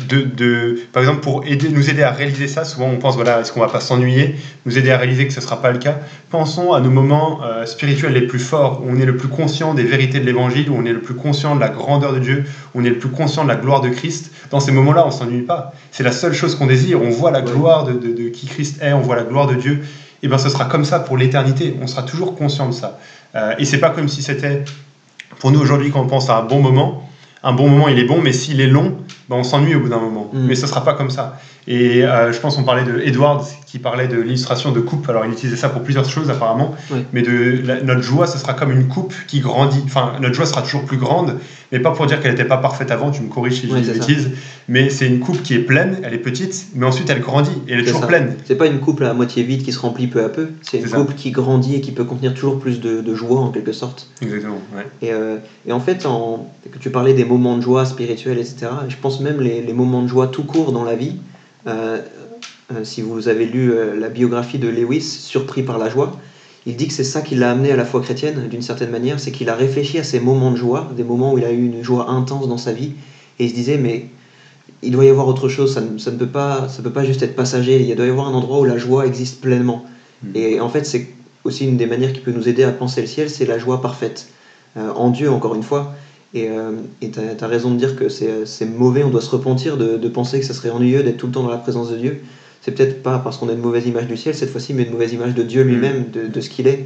de, 0.10 0.80
par 0.92 1.02
exemple, 1.02 1.22
pour 1.22 1.46
nous 1.46 1.90
aider 1.90 2.04
à 2.04 2.12
réaliser 2.12 2.48
ça, 2.48 2.66
souvent 2.66 2.90
on 2.90 2.98
pense, 2.98 3.16
voilà, 3.16 3.40
est-ce 3.40 3.54
qu'on 3.54 3.62
va 3.62 3.68
pas 3.68 3.80
s'ennuyer 3.80 4.36
Nous 4.66 4.78
aider 4.78 4.92
à 4.92 4.98
réaliser 4.98 5.28
que 5.28 5.34
ce 5.34 5.40
ne 5.40 5.46
sera 5.46 5.62
pas 5.62 5.72
le 5.72 5.78
cas. 5.78 6.00
Pensons 6.30 6.74
à 6.74 6.82
nos 6.82 6.90
moments 6.90 7.40
spirituels 7.66 8.14
les 8.14 8.28
plus 8.28 8.40
forts, 8.40 8.82
où 8.84 8.90
on 8.90 9.00
est 9.00 9.06
le 9.06 9.16
plus 9.16 9.30
conscient 9.30 9.74
des 9.74 9.84
vérités 9.84 10.20
de 10.20 10.26
l'évangile, 10.26 10.70
où 10.70 10.76
on 10.76 10.84
est 10.84 10.92
le 10.92 11.02
plus 11.02 11.16
conscient 11.16 11.56
de 11.56 11.62
la 11.62 11.70
grandeur 11.70 12.12
de 12.12 12.20
Dieu, 12.20 12.44
où 12.74 12.82
on 12.82 12.84
est 12.84 12.90
le 12.90 12.98
plus 12.98 13.10
conscient 13.10 13.44
de 13.44 13.50
la 13.50 13.56
gloire 13.56 13.80
de 13.80 13.90
Christ, 13.94 14.32
dans 14.50 14.60
ces 14.60 14.72
moments-là, 14.72 15.06
on 15.06 15.12
s'ennuie 15.12 15.42
pas. 15.42 15.74
C'est 15.92 16.04
la 16.04 16.12
seule 16.12 16.34
chose 16.34 16.56
qu'on 16.56 16.68
désire. 16.68 17.02
On 17.02 17.10
voit 17.10 17.32
la 17.32 17.42
gloire 17.42 17.86
de, 17.86 17.94
de, 17.94 18.30
qui 18.30 18.48
Christ 18.48 18.82
est, 18.82 18.94
on 18.94 19.02
voit 19.02 19.16
la 19.16 19.24
gloire 19.24 19.48
de 19.48 19.56
Dieu. 19.56 19.84
Et 20.22 20.28
bien, 20.28 20.38
ce 20.38 20.50
sera 20.50 20.66
comme 20.66 20.86
ça 20.86 21.00
pour 21.00 21.18
l'éternité. 21.18 21.76
On 21.82 21.88
sera 21.88 22.04
toujours 22.04 22.36
conscient 22.36 22.68
de 22.68 22.74
ça. 22.74 23.00
Euh, 23.36 23.54
et 23.58 23.66
c'est 23.66 23.80
pas 23.80 23.90
comme 23.90 24.08
si 24.08 24.22
c'était, 24.22 24.64
pour 25.40 25.52
nous 25.52 25.60
aujourd'hui, 25.60 25.92
quand 25.92 26.02
on 26.02 26.08
pense 26.08 26.30
à 26.30 26.38
un 26.38 26.44
bon 26.44 26.62
moment, 26.62 27.10
un 27.44 27.54
bon 27.54 27.68
moment, 27.68 27.90
il 27.90 28.00
est 28.00 28.06
bon, 28.06 28.22
mais 28.22 28.32
s'il 28.32 28.62
est 28.62 28.68
long, 28.68 28.98
ben 29.34 29.40
on 29.40 29.44
s'ennuie 29.44 29.76
au 29.76 29.80
bout 29.80 29.90
d'un 29.90 30.00
moment. 30.00 30.30
Mm. 30.34 30.48
Mais 30.48 30.56
ce 30.56 30.68
sera 30.68 30.84
pas 30.84 30.94
comme 30.94 31.10
ça. 31.10 31.38
Et 31.68 32.04
euh, 32.04 32.34
je 32.34 32.40
pense 32.40 32.58
qu'on 32.58 32.64
parlait 32.64 32.84
de 32.84 33.00
Edward 33.00 33.46
qui 33.66 33.80
parlait 33.80 34.08
de 34.08 34.20
l'illustration 34.20 34.72
de 34.72 34.80
coupe. 34.80 35.10
Alors 35.10 35.26
il 35.26 35.32
utilisait 35.32 35.58
ça 35.58 35.70
pour 35.70 35.82
plusieurs 35.82 36.08
choses 36.08 36.30
apparemment. 36.30 36.76
Mais 37.14 37.22
de 37.22 37.84
notre 37.84 38.02
joie, 38.02 38.28
ce 38.28 38.38
sera 38.38 38.54
comme 38.54 38.72
une 38.72 38.88
coupe 38.88 39.14
qui 39.28 39.40
grandit. 39.40 39.82
Enfin, 39.86 40.14
notre 40.22 40.36
joie 40.36 40.46
sera 40.46 40.62
toujours 40.62 40.84
plus 40.84 40.98
grande, 40.98 41.38
mais 41.72 41.80
pas 41.80 41.92
pour 41.92 42.06
dire 42.06 42.22
qu'elle 42.22 42.32
n'était 42.32 42.46
pas 42.46 42.58
parfaite 42.58 42.92
avant. 42.92 43.12
Tu 43.12 43.22
me 43.22 43.30
corriges 43.30 43.62
si 43.62 43.70
je 43.70 43.76
dis 43.76 43.92
bêtises. 43.92 44.32
Mais 44.70 44.90
c'est 44.90 45.08
une 45.08 45.20
coupe 45.20 45.42
qui 45.42 45.56
est 45.56 45.60
pleine, 45.60 45.98
elle 46.04 46.14
est 46.14 46.20
petite, 46.20 46.68
mais 46.76 46.86
ensuite 46.86 47.10
elle 47.10 47.20
grandit 47.20 47.52
et 47.68 47.74
elle 47.74 47.80
est, 47.82 47.86
toujours 47.86 48.08
pleine. 48.08 48.36
C'est 48.46 48.56
pas 48.56 48.68
une 48.68 48.80
coupe 48.80 49.02
à 49.02 49.14
moitié 49.14 49.44
vide 49.44 49.64
qui 49.64 49.74
se 49.74 49.80
remplit 49.80 50.08
peu 50.08 50.24
à 50.24 50.30
peu. 50.30 50.50
C'est 50.62 50.80
une 50.80 50.90
coupe 50.90 51.16
qui 51.16 51.32
grandit 51.32 51.76
et 51.76 51.82
qui 51.82 51.92
peut 51.92 52.06
contenir 52.06 52.34
toujours 52.34 52.60
plus 52.60 52.80
de, 52.80 53.16
joie 53.16 53.42
en 53.42 53.50
quelque 53.50 53.74
sorte. 53.74 54.08
Exactement. 54.22 54.58
Et, 55.02 55.12
euh, 55.12 55.38
et, 55.68 55.72
en 55.72 55.80
fait, 55.80 56.06
en, 56.06 56.50
tu 56.80 56.90
parlais 56.90 57.14
des 57.14 57.26
moments 57.26 57.58
de 57.58 57.62
joie 57.62 57.86
spirituels, 57.86 58.40
etc. 58.40 58.68
Je 58.90 58.96
pense 58.96 59.20
même 59.24 59.42
les, 59.42 59.62
les 59.62 59.74
moments 59.74 60.04
de 60.04 60.08
joie 60.08 60.28
tout 60.28 60.44
court 60.44 60.72
dans 60.72 60.84
la 60.84 60.96
vie. 60.96 61.16
Euh, 61.68 62.02
euh, 62.72 62.84
si 62.84 63.02
vous 63.02 63.28
avez 63.28 63.46
lu 63.46 63.72
euh, 63.72 64.00
la 64.00 64.10
biographie 64.10 64.60
de 64.60 64.68
Lewis, 64.68 65.02
Surpris 65.02 65.64
par 65.64 65.78
la 65.78 65.90
joie, 65.90 66.18
il 66.66 66.76
dit 66.76 66.88
que 66.88 66.94
c'est 66.94 67.04
ça 67.04 67.22
qui 67.22 67.36
l'a 67.36 67.52
amené 67.52 67.72
à 67.72 67.76
la 67.76 67.86
foi 67.86 68.02
chrétienne, 68.02 68.48
d'une 68.50 68.62
certaine 68.62 68.90
manière, 68.90 69.20
c'est 69.20 69.32
qu'il 69.32 69.50
a 69.50 69.56
réfléchi 69.56 70.00
à 70.00 70.04
ces 70.04 70.20
moments 70.20 70.52
de 70.52 70.56
joie, 70.56 70.90
des 70.96 71.04
moments 71.04 71.34
où 71.34 71.38
il 71.38 71.44
a 71.44 71.52
eu 71.52 71.66
une 71.66 71.84
joie 71.84 72.10
intense 72.10 72.48
dans 72.48 72.58
sa 72.58 72.72
vie, 72.72 72.94
et 73.40 73.46
il 73.46 73.50
se 73.50 73.56
disait, 73.56 73.78
mais 73.78 74.08
il 74.82 74.92
doit 74.92 75.04
y 75.04 75.10
avoir 75.10 75.28
autre 75.28 75.50
chose, 75.50 75.74
ça 75.74 75.82
ne, 75.82 76.18
peut, 76.18 76.28
pas, 76.28 76.70
ça 76.70 76.82
peut 76.82 76.92
pas 76.92 77.04
juste 77.04 77.22
être 77.22 77.36
passager, 77.36 77.82
il 77.82 77.96
doit 77.96 78.06
y 78.06 78.10
avoir 78.10 78.28
un 78.28 78.34
endroit 78.34 78.60
où 78.60 78.66
la 78.66 78.78
joie 78.78 79.06
existe 79.06 79.42
pleinement. 79.42 79.84
Hmm. 80.24 80.36
Et 80.36 80.62
en 80.62 80.70
fait, 80.70 80.86
c'est 80.86 81.10
aussi 81.44 81.66
une 81.66 81.76
des 81.76 81.86
manières 81.86 82.14
qui 82.14 82.22
peut 82.22 82.32
nous 82.32 82.48
aider 82.48 82.64
à 82.64 82.72
penser 82.72 83.02
le 83.02 83.08
ciel, 83.08 83.30
c'est 83.30 83.46
la 83.46 83.60
joie 83.60 83.82
parfaite, 83.82 84.28
en 84.78 85.10
Dieu 85.10 85.30
encore 85.30 85.56
une 85.56 85.64
fois. 85.64 85.94
Et 86.34 86.50
tu 87.02 87.20
as, 87.20 87.48
raison 87.48 87.72
de 87.72 87.78
dire 87.78 87.96
que 87.96 88.10
c'est 88.10 88.66
mauvais, 88.66 89.04
on 89.04 89.10
doit 89.10 89.22
se 89.22 89.30
repentir 89.30 89.78
de, 89.78 89.98
de 89.98 90.08
penser 90.08 90.40
que 90.40 90.46
ça 90.46 90.54
serait 90.54 90.72
ennuyeux 90.72 91.04
d'être 91.04 91.18
tout 91.18 91.28
le 91.28 91.32
temps 91.32 91.44
dans 91.44 91.52
la 91.52 91.58
présence 91.58 91.92
de 91.92 91.98
Dieu. 91.98 92.22
C'est 92.62 92.72
peut-être 92.72 93.04
pas 93.04 93.20
parce 93.20 93.38
qu'on 93.38 93.50
a 93.50 93.54
une 93.54 93.60
mauvaise 93.60 93.86
image 93.86 94.08
du 94.08 94.18
ciel 94.18 94.34
cette 94.34 94.50
fois-ci, 94.50 94.74
mais 94.74 94.84
une 94.84 94.92
mauvaise 94.92 95.14
image 95.14 95.36
de 95.36 95.44
Dieu 95.44 95.64
lui-même, 95.64 96.06
de, 96.12 96.28
de 96.28 96.42
ce 96.42 96.50
qu'il 96.50 96.68
est. 96.68 96.86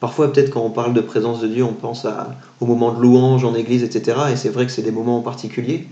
Parfois, 0.00 0.32
peut-être 0.32 0.50
quand 0.50 0.62
on 0.62 0.70
parle 0.70 0.92
de 0.92 1.00
présence 1.00 1.40
de 1.40 1.46
Dieu, 1.46 1.64
on 1.64 1.72
pense 1.72 2.04
à, 2.04 2.36
au 2.60 2.66
moment 2.66 2.92
de 2.92 3.00
louange 3.00 3.44
en 3.44 3.54
église, 3.54 3.82
etc. 3.82 4.18
Et 4.32 4.36
c'est 4.36 4.50
vrai 4.50 4.66
que 4.66 4.72
c'est 4.72 4.82
des 4.82 4.90
moments 4.90 5.18
en 5.18 5.22
particulier. 5.22 5.86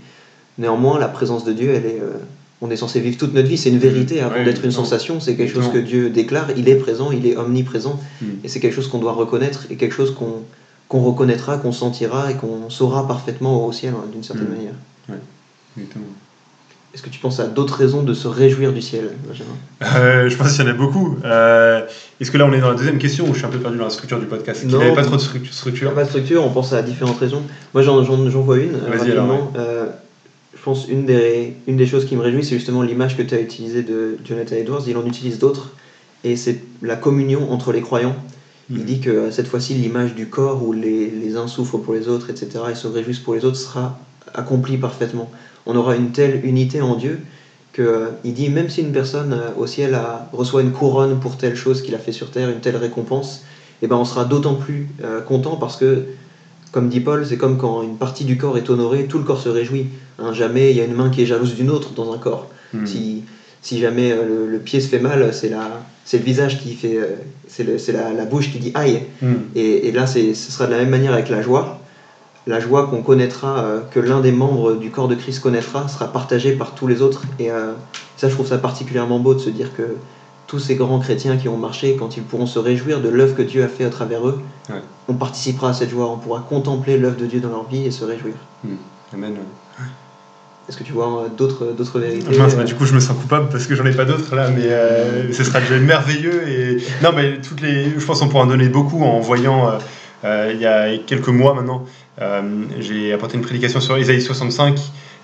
Néanmoins, 0.57 0.99
la 0.99 1.07
présence 1.07 1.43
de 1.43 1.53
Dieu, 1.53 1.71
elle 1.73 1.85
est, 1.85 1.99
euh, 2.01 2.17
on 2.61 2.69
est 2.69 2.75
censé 2.75 2.99
vivre 2.99 3.17
toute 3.17 3.33
notre 3.33 3.47
vie. 3.47 3.57
C'est 3.57 3.69
une 3.69 3.79
vérité 3.79 4.21
avant 4.21 4.43
d'être 4.43 4.63
une 4.63 4.71
sensation. 4.71 5.19
C'est 5.19 5.35
quelque 5.35 5.53
chose 5.53 5.71
que 5.71 5.79
Dieu 5.79 6.09
déclare. 6.09 6.49
Il 6.55 6.69
est 6.69 6.75
présent, 6.75 7.11
il 7.11 7.25
est 7.25 7.35
omniprésent. 7.35 7.99
Hmm. 8.21 8.25
Et 8.43 8.47
c'est 8.47 8.59
quelque 8.59 8.75
chose 8.75 8.87
qu'on 8.87 8.99
doit 8.99 9.13
reconnaître 9.13 9.65
et 9.71 9.75
quelque 9.75 9.95
chose 9.95 10.13
qu'on 10.13 10.43
qu'on 10.87 11.01
reconnaîtra, 11.01 11.57
qu'on 11.57 11.71
sentira 11.71 12.31
et 12.31 12.35
qu'on 12.35 12.69
saura 12.69 13.07
parfaitement 13.07 13.65
au 13.65 13.71
ciel, 13.71 13.93
hein, 13.95 14.05
d'une 14.11 14.23
certaine 14.23 14.47
hmm. 14.47 14.55
manière. 14.55 14.73
Ouais, 15.09 15.15
exactement. 15.77 16.05
Est-ce 16.95 17.03
que 17.03 17.09
tu 17.09 17.19
penses 17.19 17.41
à 17.41 17.47
d'autres 17.47 17.75
raisons 17.75 18.03
de 18.03 18.13
se 18.13 18.25
réjouir 18.29 18.71
du 18.71 18.81
ciel, 18.81 19.09
Benjamin? 19.27 19.51
Euh, 19.81 20.29
Je 20.29 20.37
pense 20.37 20.53
qu'il 20.53 20.63
y 20.63 20.67
en 20.67 20.71
a 20.71 20.73
beaucoup. 20.73 21.17
Euh, 21.25 21.85
est-ce 22.21 22.31
que 22.31 22.37
là, 22.37 22.45
on 22.45 22.53
est 22.53 22.61
dans 22.61 22.69
la 22.69 22.75
deuxième 22.75 22.99
question 22.99 23.25
ou 23.25 23.33
je 23.33 23.39
suis 23.39 23.45
un 23.45 23.49
peu 23.49 23.59
perdu 23.59 23.77
dans 23.77 23.83
la 23.83 23.89
structure 23.89 24.17
du 24.17 24.27
podcast? 24.27 24.61
Il 24.63 24.69
n'y 24.69 24.75
avait 24.75 24.93
pas 24.93 25.03
trop 25.03 25.17
de 25.17 25.21
structure. 25.21 25.93
Pas 25.93 26.05
de 26.05 26.07
structure, 26.07 26.41
on 26.45 26.51
pense 26.51 26.71
à 26.71 26.81
différentes 26.81 27.19
raisons. 27.19 27.41
Moi, 27.73 27.83
j'en 27.83 28.01
vois 28.01 28.57
une. 28.59 28.77
rapidement. 28.77 29.51
Euh, 29.57 29.87
je 30.55 30.63
pense 30.63 30.87
une 30.87 31.05
des, 31.05 31.57
une 31.67 31.75
des 31.75 31.85
choses 31.85 32.05
qui 32.05 32.15
me 32.15 32.21
réjouit, 32.21 32.45
c'est 32.45 32.55
justement 32.55 32.81
l'image 32.81 33.17
que 33.17 33.21
tu 33.23 33.35
as 33.35 33.41
utilisée 33.41 33.83
de 33.83 34.17
Jonathan 34.23 34.55
Edwards. 34.55 34.83
Il 34.87 34.95
en 34.95 35.05
utilise 35.05 35.37
d'autres. 35.37 35.71
Et 36.23 36.37
c'est 36.37 36.61
la 36.81 36.95
communion 36.95 37.51
entre 37.51 37.73
les 37.73 37.81
croyants. 37.81 38.15
Il 38.69 38.83
dit 38.83 38.99
que 38.99 39.29
cette 39.29 39.47
fois-ci, 39.47 39.75
l'image 39.75 40.15
du 40.15 40.27
corps 40.27 40.65
où 40.65 40.73
les, 40.73 41.09
les 41.09 41.37
uns 41.37 41.47
souffrent 41.47 41.77
pour 41.77 41.93
les 41.93 42.07
autres, 42.07 42.31
etc., 42.31 42.49
et 42.71 42.75
se 42.75 42.87
réjouissent 42.87 43.19
pour 43.19 43.35
les 43.35 43.45
autres, 43.45 43.57
sera 43.57 43.99
accomplie 44.33 44.77
parfaitement 44.77 45.29
on 45.65 45.75
aura 45.75 45.95
une 45.95 46.11
telle 46.11 46.45
unité 46.45 46.81
en 46.81 46.95
Dieu 46.95 47.19
qu'il 47.73 47.83
euh, 47.83 48.09
dit 48.23 48.49
même 48.49 48.69
si 48.69 48.81
une 48.81 48.93
personne 48.93 49.33
euh, 49.33 49.49
au 49.57 49.67
ciel 49.67 49.99
reçoit 50.31 50.61
une 50.61 50.71
couronne 50.71 51.19
pour 51.19 51.37
telle 51.37 51.55
chose 51.55 51.81
qu'il 51.81 51.93
a 51.93 51.97
fait 51.97 52.13
sur 52.13 52.31
terre, 52.31 52.49
une 52.49 52.61
telle 52.61 52.77
récompense, 52.77 53.43
eh 53.81 53.87
ben 53.87 53.97
on 53.97 54.05
sera 54.05 54.23
d'autant 54.23 54.55
plus 54.55 54.87
euh, 55.03 55.19
content 55.21 55.57
parce 55.57 55.75
que, 55.75 56.05
comme 56.71 56.87
dit 56.87 57.01
Paul, 57.01 57.25
c'est 57.25 57.37
comme 57.37 57.57
quand 57.57 57.83
une 57.83 57.97
partie 57.97 58.23
du 58.23 58.37
corps 58.37 58.57
est 58.57 58.69
honorée, 58.69 59.07
tout 59.07 59.17
le 59.17 59.25
corps 59.25 59.41
se 59.41 59.49
réjouit. 59.49 59.87
Hein, 60.19 60.31
jamais 60.31 60.71
il 60.71 60.77
y 60.77 60.81
a 60.81 60.85
une 60.85 60.93
main 60.93 61.09
qui 61.09 61.23
est 61.23 61.25
jalouse 61.25 61.55
d'une 61.55 61.69
autre 61.69 61.91
dans 61.93 62.13
un 62.13 62.17
corps. 62.17 62.49
Hmm. 62.73 62.85
Si, 62.85 63.23
si 63.65 63.79
jamais 63.79 64.13
le, 64.15 64.59
pied 64.59 64.79
se 64.79 64.87
fait 64.87 64.99
mal, 64.99 65.33
c'est 65.33 65.51
c'est 66.05 66.19
le 66.19 66.23
visage 66.23 66.61
qui 66.61 66.75
fait, 66.75 66.99
c'est 67.47 67.91
la, 67.91 68.25
bouche 68.25 68.51
qui 68.51 68.59
dit 68.59 68.71
aïe. 68.75 69.01
Hmm. 69.21 69.35
Et, 69.55 69.87
et, 69.87 69.91
là, 69.91 70.05
ce 70.05 70.33
sera 70.33 70.67
de 70.67 70.71
la 70.71 70.77
même 70.77 70.89
manière 70.89 71.13
avec 71.13 71.29
la 71.29 71.41
joie 71.41 71.81
la 72.47 72.59
joie 72.59 72.87
qu'on 72.87 73.01
connaîtra, 73.01 73.59
euh, 73.59 73.81
que 73.91 73.99
l'un 73.99 74.21
des 74.21 74.31
membres 74.31 74.73
du 74.73 74.91
corps 74.91 75.07
de 75.07 75.15
Christ 75.15 75.39
connaîtra, 75.39 75.87
sera 75.87 76.11
partagée 76.11 76.53
par 76.53 76.75
tous 76.75 76.87
les 76.87 77.01
autres. 77.01 77.23
Et 77.39 77.51
euh, 77.51 77.73
ça, 78.17 78.29
je 78.29 78.33
trouve 78.33 78.47
ça 78.47 78.57
particulièrement 78.57 79.19
beau 79.19 79.33
de 79.33 79.39
se 79.39 79.49
dire 79.49 79.75
que 79.75 79.95
tous 80.47 80.59
ces 80.59 80.75
grands 80.75 80.99
chrétiens 80.99 81.37
qui 81.37 81.49
ont 81.49 81.57
marché, 81.57 81.95
quand 81.97 82.17
ils 82.17 82.23
pourront 82.23 82.45
se 82.45 82.59
réjouir 82.59 83.01
de 83.01 83.09
l'œuvre 83.09 83.35
que 83.35 83.41
Dieu 83.41 83.63
a 83.63 83.67
fait 83.67 83.83
à 83.83 83.89
travers 83.89 84.27
eux, 84.27 84.39
on 85.07 85.15
participera 85.15 85.69
à 85.69 85.73
cette 85.73 85.89
joie, 85.89 86.09
on 86.09 86.17
pourra 86.17 86.45
contempler 86.47 86.97
l'œuvre 86.97 87.17
de 87.17 87.25
Dieu 87.25 87.39
dans 87.39 87.49
leur 87.49 87.67
vie 87.67 87.85
et 87.85 87.91
se 87.91 88.05
réjouir. 88.05 88.35
Hmm. 88.63 88.75
Amen. 89.13 89.35
Est-ce 90.67 90.77
que 90.77 90.83
tu 90.83 90.93
vois 90.93 91.25
euh, 91.25 91.27
d'autres, 91.29 91.73
d'autres 91.77 91.99
vérités 91.99 92.25
Du 92.65 92.75
coup, 92.75 92.85
je 92.85 92.93
me 92.93 92.99
sens 92.99 93.15
coupable 93.17 93.49
parce 93.51 93.67
que 93.67 93.75
j'en 93.75 93.85
ai 93.85 93.91
pas 93.91 94.05
d'autres 94.05 94.35
là, 94.35 94.49
mais 94.49 95.33
ce 95.33 95.43
sera 95.43 95.59
déjà 95.59 95.77
merveilleux. 95.77 96.47
Et... 96.47 96.77
Non, 97.03 97.11
mais 97.15 97.39
toutes 97.39 97.61
les... 97.61 97.91
je 97.97 98.05
pense 98.05 98.19
qu'on 98.19 98.27
pourra 98.27 98.43
en 98.43 98.47
donner 98.47 98.69
beaucoup 98.69 99.03
en 99.03 99.19
voyant, 99.19 99.77
il 100.23 100.57
y 100.59 100.65
a 100.65 100.97
quelques 100.97 101.29
mois 101.29 101.53
maintenant, 101.53 101.85
euh, 102.21 102.41
j'ai 102.79 103.13
apporté 103.13 103.35
une 103.35 103.43
prédication 103.43 103.79
sur 103.79 103.97
Isaïe 103.97 104.21
65 104.21 104.79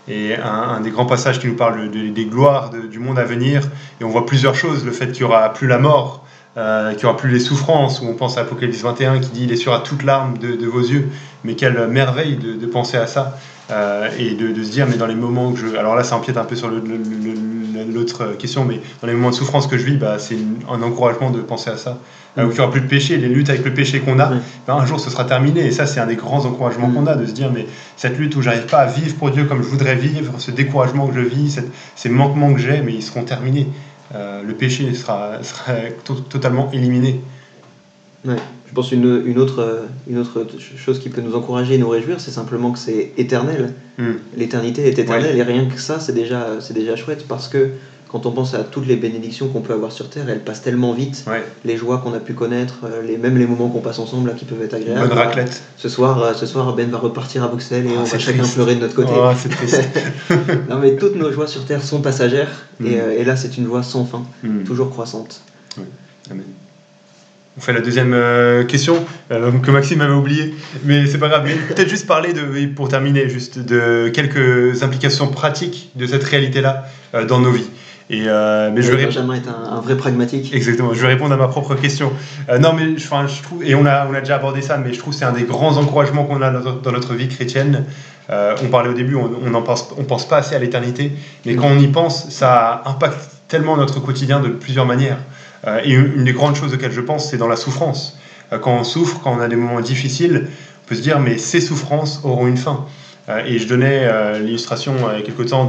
et 0.07 0.35
un, 0.35 0.81
des 0.81 0.89
grands 0.89 1.05
passages 1.05 1.39
qui 1.39 1.47
nous 1.47 1.55
parle 1.55 1.89
des 1.89 2.25
gloires 2.25 2.71
du 2.71 2.99
monde 2.99 3.19
à 3.19 3.23
venir. 3.23 3.61
Et 3.99 4.03
on 4.03 4.09
voit 4.09 4.25
plusieurs 4.25 4.55
choses, 4.55 4.83
le 4.83 4.91
fait 4.91 5.11
qu'il 5.11 5.25
n'y 5.25 5.31
aura 5.31 5.53
plus 5.53 5.67
la 5.67 5.77
mort, 5.77 6.20
euh, 6.57 6.91
qu'il 6.91 6.99
n'y 6.99 7.05
aura 7.05 7.17
plus 7.17 7.29
les 7.29 7.39
souffrances, 7.39 8.01
où 8.01 8.05
on 8.05 8.13
pense 8.13 8.37
à 8.37 8.41
Apocalypse 8.41 8.81
21 8.81 9.19
qui 9.19 9.29
dit 9.29 9.43
Il 9.45 9.51
essuiera 9.51 9.79
toute 9.79 10.03
larme 10.03 10.37
de, 10.37 10.55
de, 10.55 10.67
vos 10.67 10.81
yeux. 10.81 11.09
Mais 11.43 11.55
quelle 11.55 11.87
merveille 11.87 12.35
de, 12.35 12.65
penser 12.65 12.97
à 12.97 13.07
ça 13.07 13.37
euh, 13.71 14.09
et 14.19 14.35
de, 14.35 14.63
se 14.63 14.69
dire, 14.69 14.85
mais 14.87 14.97
dans 14.97 15.07
les 15.07 15.15
moments 15.15 15.53
que 15.53 15.59
je. 15.59 15.75
Alors 15.77 15.95
là, 15.95 16.03
ça 16.03 16.15
empiète 16.17 16.37
un 16.37 16.43
peu 16.43 16.55
sur 16.55 16.69
l'autre 16.69 18.33
question, 18.37 18.65
mais 18.65 18.81
dans 19.01 19.07
les 19.07 19.13
moments 19.13 19.29
de 19.29 19.35
souffrance 19.35 19.65
que 19.65 19.77
je 19.77 19.85
vis, 19.85 19.97
bah, 19.97 20.19
c'est 20.19 20.37
un 20.69 20.81
encouragement 20.83 21.31
de 21.31 21.39
penser 21.39 21.69
à 21.69 21.77
ça. 21.77 21.97
Euh, 22.37 22.45
où 22.45 22.51
il 22.51 22.53
n'y 22.53 22.59
aura 22.61 22.71
plus 22.71 22.81
de 22.81 22.87
péché, 22.87 23.17
les 23.17 23.27
luttes 23.27 23.49
avec 23.49 23.65
le 23.65 23.73
péché 23.73 23.99
qu'on 23.99 24.17
a, 24.19 24.29
ben, 24.65 24.75
un 24.75 24.85
jour 24.85 25.01
ce 25.01 25.09
sera 25.09 25.25
terminé. 25.25 25.65
Et 25.65 25.71
ça, 25.71 25.85
c'est 25.85 25.99
un 25.99 26.07
des 26.07 26.15
grands 26.15 26.45
encouragements 26.45 26.89
qu'on 26.89 27.05
a, 27.07 27.15
de 27.15 27.25
se 27.25 27.33
dire, 27.33 27.51
mais 27.53 27.65
cette 27.97 28.17
lutte 28.17 28.35
où 28.37 28.41
j'arrive 28.41 28.67
pas 28.67 28.79
à 28.79 28.85
vivre 28.85 29.15
pour 29.15 29.31
Dieu 29.31 29.45
comme 29.45 29.61
je 29.61 29.67
voudrais 29.67 29.95
vivre, 29.95 30.33
ce 30.37 30.51
découragement 30.51 31.07
que 31.07 31.15
je 31.15 31.19
vis, 31.19 31.59
ces 31.95 32.09
manquements 32.09 32.53
que 32.53 32.59
j'ai, 32.59 32.81
mais 32.81 32.93
ils 32.93 33.03
seront 33.03 33.23
terminés. 33.23 33.67
Euh, 34.13 34.43
le 34.43 34.53
péché 34.53 34.93
sera, 34.93 35.43
sera 35.43 35.73
totalement 36.29 36.69
éliminé. 36.71 37.21
Je 38.25 38.73
pense 38.73 38.91
une, 38.91 39.23
une, 39.25 39.39
autre, 39.39 39.85
une 40.09 40.17
autre 40.17 40.47
chose 40.77 40.99
qui 40.99 41.09
peut 41.09 41.21
nous 41.21 41.35
encourager 41.35 41.75
et 41.75 41.77
nous 41.77 41.89
réjouir, 41.89 42.21
c'est 42.21 42.31
simplement 42.31 42.71
que 42.71 42.79
c'est 42.79 43.11
éternel. 43.17 43.73
Hmm. 43.97 44.13
L'éternité 44.37 44.87
est 44.87 44.97
éternelle 44.97 45.37
et 45.37 45.43
rien 45.43 45.65
que 45.65 45.79
ça, 45.79 45.99
c'est 45.99 46.13
déjà, 46.13 46.61
c'est 46.61 46.73
déjà 46.73 46.95
chouette 46.95 47.25
parce 47.27 47.47
que 47.47 47.71
quand 48.11 48.25
on 48.25 48.31
pense 48.31 48.53
à 48.53 48.63
toutes 48.63 48.87
les 48.87 48.97
bénédictions 48.97 49.47
qu'on 49.47 49.61
peut 49.61 49.71
avoir 49.71 49.91
sur 49.93 50.09
Terre, 50.09 50.27
elles 50.27 50.41
passent 50.41 50.61
tellement 50.61 50.91
vite. 50.91 51.23
Les 51.63 51.77
joies 51.77 51.99
qu'on 51.99 52.13
a 52.13 52.19
pu 52.19 52.33
connaître, 52.33 52.79
euh, 52.83 53.01
les, 53.01 53.17
même 53.17 53.37
les 53.37 53.47
moments 53.47 53.69
qu'on 53.69 53.79
passe 53.79 53.99
ensemble 53.99 54.29
là, 54.29 54.35
qui 54.35 54.43
peuvent 54.43 54.61
être 54.61 54.73
agréables. 54.73 55.07
Bonne 55.07 55.17
raclette. 55.17 55.63
Ce 55.77 55.87
soir, 55.87 56.21
euh, 56.21 56.33
ce 56.33 56.45
soir, 56.45 56.75
Ben 56.75 56.89
va 56.89 56.97
repartir 56.97 57.43
à 57.43 57.47
Bruxelles 57.47 57.85
et 57.85 57.91
ah, 57.95 58.01
on 58.01 58.03
va 58.03 58.19
chacun 58.19 58.43
pleurer 58.43 58.75
de 58.75 58.81
notre 58.81 58.95
côté. 58.95 59.11
Oh, 59.15 59.31
c'est 59.37 59.49
triste. 59.49 59.81
non, 60.69 60.77
mais 60.79 60.97
toutes 60.97 61.15
nos 61.15 61.31
joies 61.31 61.47
sur 61.47 61.63
Terre 61.65 61.81
sont 61.81 62.01
passagères 62.01 62.65
et, 62.81 62.83
hmm. 62.83 62.93
euh, 62.93 63.19
et, 63.19 63.23
là, 63.23 63.37
c'est 63.37 63.57
une 63.57 63.65
joie 63.65 63.81
sans 63.81 64.03
fin, 64.03 64.23
hmm. 64.43 64.63
toujours 64.63 64.89
croissante. 64.89 65.41
Amen. 66.29 66.43
On 67.57 67.61
fait 67.61 67.73
la 67.73 67.81
deuxième 67.81 68.15
question 68.67 68.95
que 69.29 69.71
Maxime 69.71 69.99
avait 69.99 70.13
oublié, 70.13 70.55
mais 70.85 71.05
c'est 71.05 71.17
pas 71.17 71.27
grave. 71.27 71.49
Peut-être 71.67 71.89
juste 71.89 72.07
parler 72.07 72.31
de, 72.31 72.65
pour 72.67 72.87
terminer, 72.87 73.27
juste 73.27 73.59
de 73.59 74.07
quelques 74.07 74.83
implications 74.83 75.27
pratiques 75.27 75.91
de 75.95 76.07
cette 76.07 76.23
réalité-là 76.23 76.85
dans 77.27 77.41
nos 77.41 77.51
vies. 77.51 77.67
Et, 78.11 78.25
euh, 78.27 78.69
mais 78.73 78.81
je 78.81 78.91
vais 78.91 79.05
Benjamin 79.05 79.35
est 79.35 79.47
un, 79.47 79.79
vrai 79.79 79.95
pragmatique. 79.95 80.53
Exactement. 80.53 80.93
Je 80.93 80.99
vais 80.99 81.07
répondre 81.07 81.33
à 81.33 81.37
ma 81.37 81.47
propre 81.47 81.75
question. 81.75 82.11
Euh, 82.49 82.59
non, 82.59 82.73
mais 82.73 82.97
je, 82.97 83.05
je 83.05 83.41
trouve, 83.41 83.63
et 83.63 83.73
on 83.73 83.85
a, 83.85 84.05
on 84.05 84.13
a 84.13 84.19
déjà 84.19 84.35
abordé 84.35 84.61
ça, 84.61 84.77
mais 84.77 84.93
je 84.93 84.99
trouve 84.99 85.13
que 85.13 85.19
c'est 85.19 85.25
un 85.25 85.31
des 85.31 85.43
grands 85.43 85.77
encouragements 85.77 86.25
qu'on 86.25 86.41
a 86.41 86.51
dans 86.51 86.91
notre, 86.91 87.13
vie 87.13 87.29
chrétienne. 87.29 87.85
Euh, 88.29 88.53
on 88.61 88.67
parlait 88.67 88.89
au 88.89 88.93
début, 88.93 89.15
on 89.15 89.49
ne 89.49 89.59
pense, 89.61 89.89
on 89.97 90.03
pense 90.03 90.27
pas 90.27 90.37
assez 90.37 90.53
à 90.55 90.59
l'éternité, 90.59 91.13
mais 91.45 91.55
quand 91.55 91.67
on 91.67 91.79
y 91.79 91.87
pense, 91.87 92.29
ça 92.29 92.83
impacte 92.85 93.29
tellement 93.47 93.77
notre 93.77 94.01
quotidien 94.01 94.41
de 94.41 94.49
plusieurs 94.49 94.85
manières. 94.85 95.19
et 95.83 95.93
une, 95.93 96.25
des 96.25 96.33
grandes 96.33 96.57
choses 96.57 96.73
auxquelles 96.73 96.91
je 96.91 97.01
pense, 97.01 97.29
c'est 97.29 97.37
dans 97.37 97.47
la 97.47 97.55
souffrance. 97.55 98.19
quand 98.61 98.73
on 98.73 98.83
souffre, 98.83 99.21
quand 99.23 99.33
on 99.37 99.39
a 99.39 99.47
des 99.47 99.55
moments 99.55 99.79
difficiles, 99.79 100.47
on 100.85 100.89
peut 100.89 100.95
se 100.95 101.01
dire, 101.01 101.19
mais 101.19 101.37
ces 101.37 101.61
souffrances 101.61 102.19
auront 102.25 102.47
une 102.47 102.57
fin. 102.57 102.85
et 103.45 103.57
je 103.57 103.67
donnais 103.67 104.39
l'illustration 104.39 104.95
il 105.13 105.19
y 105.19 105.21
a 105.21 105.25
quelque 105.25 105.43
temps 105.43 105.67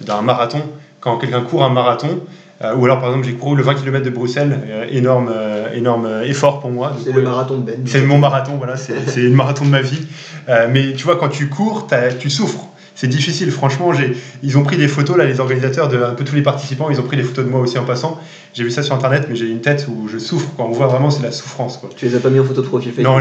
d'un 0.00 0.22
marathon 0.22 0.62
quand 1.02 1.18
quelqu'un 1.18 1.42
court 1.42 1.64
un 1.64 1.68
marathon, 1.68 2.20
euh, 2.62 2.74
ou 2.76 2.84
alors 2.84 3.00
par 3.00 3.10
exemple 3.10 3.26
j'ai 3.26 3.34
couru 3.34 3.56
le 3.56 3.62
20 3.62 3.74
km 3.74 4.04
de 4.04 4.10
Bruxelles, 4.10 4.58
euh, 4.68 4.86
énorme, 4.90 5.30
euh, 5.34 5.74
énorme 5.74 6.08
effort 6.24 6.60
pour 6.60 6.70
moi. 6.70 6.92
C'est 7.04 7.12
le 7.12 7.22
marathon 7.22 7.58
de 7.58 7.62
Ben. 7.62 7.82
C'est 7.84 8.02
mon 8.02 8.18
marathon, 8.18 8.56
voilà, 8.56 8.76
c'est 8.76 9.20
le 9.20 9.30
marathon 9.30 9.64
de 9.64 9.70
ma 9.70 9.82
vie. 9.82 10.06
mais 10.70 10.94
tu 10.94 11.04
vois, 11.04 11.16
quand 11.16 11.28
tu 11.28 11.48
cours, 11.48 11.86
tu 12.18 12.30
souffres. 12.30 12.68
C'est 12.94 13.08
difficile, 13.08 13.50
franchement. 13.50 13.92
Ils 14.42 14.58
ont 14.58 14.62
pris 14.62 14.76
des 14.76 14.88
photos, 14.88 15.16
là, 15.16 15.24
les 15.24 15.40
organisateurs 15.40 15.88
de 15.88 15.96
un 15.96 16.14
peu 16.14 16.24
tous 16.24 16.34
les 16.34 16.42
participants, 16.42 16.90
ils 16.90 17.00
ont 17.00 17.04
pris 17.04 17.16
des 17.16 17.22
photos 17.22 17.44
de 17.44 17.50
moi 17.50 17.60
aussi 17.60 17.78
en 17.78 17.84
passant. 17.84 18.20
J'ai 18.54 18.64
vu 18.64 18.70
ça 18.70 18.82
sur 18.82 18.94
internet, 18.94 19.26
mais 19.28 19.36
j'ai 19.36 19.48
une 19.48 19.60
tête 19.60 19.86
où 19.88 20.08
je 20.08 20.18
souffre. 20.18 20.48
Quand 20.56 20.66
on 20.66 20.72
voit 20.72 20.86
vraiment, 20.86 21.10
c'est 21.10 21.22
la 21.22 21.32
souffrance. 21.32 21.78
Quoi. 21.78 21.88
Tu 21.96 22.04
les 22.06 22.14
as 22.14 22.20
pas 22.20 22.28
mis 22.28 22.38
en 22.38 22.44
photo 22.44 22.60
de 22.60 22.66
profil 22.66 22.92
Non, 22.98 23.18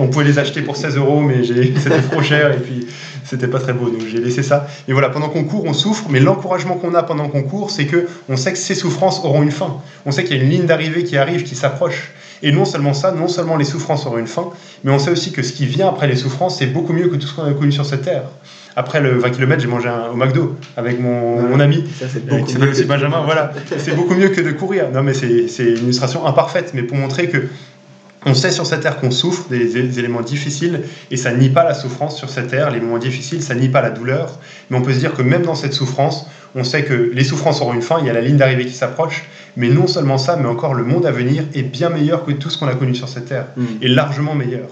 on 0.00 0.08
pouvait 0.08 0.24
les 0.24 0.38
acheter 0.38 0.62
pour 0.62 0.76
16 0.76 0.96
euros, 0.96 1.20
mais 1.20 1.44
c'était 1.76 2.00
trop 2.00 2.22
cher. 2.22 2.52
Et 2.52 2.58
puis, 2.58 2.86
c'était 3.24 3.48
pas 3.48 3.58
très 3.58 3.72
beau, 3.72 3.90
donc 3.90 4.02
j'ai 4.10 4.20
laissé 4.20 4.42
ça. 4.42 4.66
Et 4.88 4.92
voilà, 4.92 5.10
pendant 5.10 5.28
qu'on 5.28 5.44
court, 5.44 5.64
on 5.66 5.74
souffre, 5.74 6.04
mais 6.08 6.20
l'encouragement 6.20 6.76
qu'on 6.76 6.94
a 6.94 7.02
pendant 7.02 7.28
qu'on 7.28 7.42
court, 7.42 7.70
c'est 7.70 7.86
que 7.86 8.06
on 8.28 8.36
sait 8.36 8.52
que 8.52 8.58
ces 8.58 8.74
souffrances 8.74 9.20
auront 9.24 9.42
une 9.42 9.50
fin. 9.50 9.76
On 10.06 10.12
sait 10.12 10.24
qu'il 10.24 10.36
y 10.36 10.40
a 10.40 10.42
une 10.42 10.50
ligne 10.50 10.66
d'arrivée 10.66 11.04
qui 11.04 11.16
arrive, 11.16 11.42
qui 11.42 11.54
s'approche. 11.54 12.12
Et 12.42 12.52
non 12.52 12.64
seulement 12.64 12.94
ça, 12.94 13.12
non 13.12 13.28
seulement 13.28 13.56
les 13.56 13.64
souffrances 13.64 14.06
auront 14.06 14.18
une 14.18 14.26
fin, 14.26 14.50
mais 14.82 14.92
on 14.92 14.98
sait 14.98 15.10
aussi 15.10 15.32
que 15.32 15.42
ce 15.42 15.52
qui 15.52 15.66
vient 15.66 15.88
après 15.88 16.06
les 16.06 16.16
souffrances, 16.16 16.58
c'est 16.58 16.66
beaucoup 16.66 16.92
mieux 16.92 17.08
que 17.08 17.16
tout 17.16 17.26
ce 17.26 17.34
qu'on 17.34 17.44
a 17.44 17.52
connu 17.52 17.72
sur 17.72 17.86
cette 17.86 18.02
terre. 18.02 18.24
Après 18.76 19.00
le 19.00 19.18
20 19.18 19.30
km, 19.30 19.62
j'ai 19.62 19.68
mangé 19.68 19.88
un, 19.88 20.10
au 20.12 20.16
McDo 20.16 20.56
avec 20.76 21.00
mon, 21.00 21.40
mon 21.42 21.60
ami, 21.60 21.84
qui 21.84 21.92
s'appelle 22.52 22.70
aussi 22.70 22.84
Benjamin. 22.84 23.22
Voilà, 23.24 23.52
c'est 23.78 23.94
beaucoup 23.94 24.14
mieux 24.14 24.30
que 24.30 24.40
de 24.40 24.50
courir. 24.50 24.90
Non, 24.92 25.02
mais 25.02 25.14
c'est 25.14 25.64
une 25.64 25.84
illustration 25.84 26.26
imparfaite, 26.26 26.72
mais 26.74 26.82
pour 26.82 26.96
montrer 26.96 27.28
que 27.28 27.46
on 28.26 28.34
sait 28.34 28.50
sur 28.50 28.66
cette 28.66 28.80
terre 28.80 28.98
qu'on 29.00 29.10
souffre 29.10 29.48
des, 29.48 29.98
éléments 29.98 30.22
difficiles 30.22 30.82
et 31.10 31.16
ça 31.16 31.32
nie 31.32 31.50
pas 31.50 31.64
la 31.64 31.74
souffrance 31.74 32.16
sur 32.16 32.30
cette 32.30 32.48
terre. 32.48 32.70
Les 32.70 32.80
moments 32.80 32.98
difficiles, 32.98 33.42
ça 33.42 33.54
nie 33.54 33.68
pas 33.68 33.82
la 33.82 33.90
douleur. 33.90 34.38
Mais 34.70 34.78
on 34.78 34.82
peut 34.82 34.92
se 34.92 34.98
dire 34.98 35.12
que 35.12 35.22
même 35.22 35.42
dans 35.42 35.54
cette 35.54 35.74
souffrance, 35.74 36.26
on 36.54 36.64
sait 36.64 36.84
que 36.84 36.94
les 36.94 37.24
souffrances 37.24 37.60
auront 37.60 37.72
une 37.74 37.82
fin, 37.82 37.98
il 38.00 38.06
y 38.06 38.10
a 38.10 38.12
la 38.12 38.20
ligne 38.20 38.36
d'arrivée 38.36 38.66
qui 38.66 38.72
s'approche. 38.72 39.24
Mais 39.56 39.68
non 39.68 39.86
seulement 39.86 40.18
ça, 40.18 40.36
mais 40.36 40.48
encore 40.48 40.74
le 40.74 40.84
monde 40.84 41.06
à 41.06 41.12
venir 41.12 41.44
est 41.54 41.62
bien 41.62 41.88
meilleur 41.90 42.24
que 42.24 42.32
tout 42.32 42.50
ce 42.50 42.58
qu'on 42.58 42.66
a 42.68 42.74
connu 42.74 42.94
sur 42.94 43.08
cette 43.08 43.26
terre. 43.26 43.46
Mm. 43.56 43.64
Et 43.82 43.88
largement 43.88 44.34
meilleur. 44.34 44.68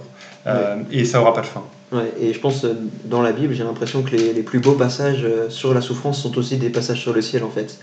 Euh, 0.47 0.77
et 0.91 1.05
ça 1.05 1.19
n'aura 1.19 1.35
pas 1.35 1.43
de 1.43 1.47
fin. 1.47 1.63
Ouais, 1.93 2.13
et 2.21 2.33
je 2.33 2.41
pense 2.41 2.65
euh, 2.65 2.73
dans 3.05 3.23
la 3.23 3.33
Bible, 3.33 3.55
j'ai 3.55 3.63
l'impression 3.65 4.03
que 4.03 4.11
les, 4.11 4.33
les 4.33 4.43
plus 4.43 4.59
beaux 4.59 4.73
passages 4.73 5.23
euh, 5.25 5.49
sur 5.51 5.73
la 5.75 5.81
souffrance 5.81 6.21
sont 6.21 6.37
aussi 6.39 6.57
des 6.57 6.69
passages 6.71 7.01
sur 7.01 7.13
le 7.13 7.21
ciel 7.23 7.45
en 7.45 7.51
fait. 7.51 7.79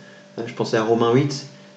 Je 0.45 0.53
pensais 0.53 0.77
à 0.77 0.83
Romains 0.83 1.13
8, 1.13 1.31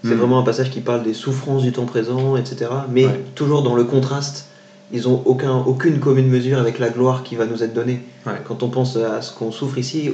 c'est 0.04 0.10
Mm. 0.10 0.14
vraiment 0.18 0.40
un 0.40 0.42
passage 0.42 0.70
qui 0.70 0.80
parle 0.80 1.04
des 1.04 1.14
souffrances 1.14 1.62
du 1.62 1.70
temps 1.72 1.84
présent, 1.84 2.36
etc. 2.36 2.70
Mais 2.90 3.06
Ouais. 3.06 3.20
toujours 3.36 3.62
dans 3.62 3.76
le 3.76 3.84
contraste, 3.84 4.46
ils 4.92 5.06
ont 5.08 5.22
aucun, 5.24 5.54
aucune 5.54 6.00
commune 6.00 6.26
mesure 6.28 6.58
avec 6.58 6.78
la 6.80 6.88
gloire 6.88 7.22
qui 7.22 7.36
va 7.36 7.46
nous 7.46 7.62
être 7.62 7.74
donnée. 7.74 8.00
Ouais. 8.26 8.32
Quand 8.44 8.62
on 8.64 8.68
pense 8.68 8.96
à 8.96 9.22
ce 9.22 9.32
qu'on 9.32 9.52
souffre 9.52 9.78
ici, 9.78 10.10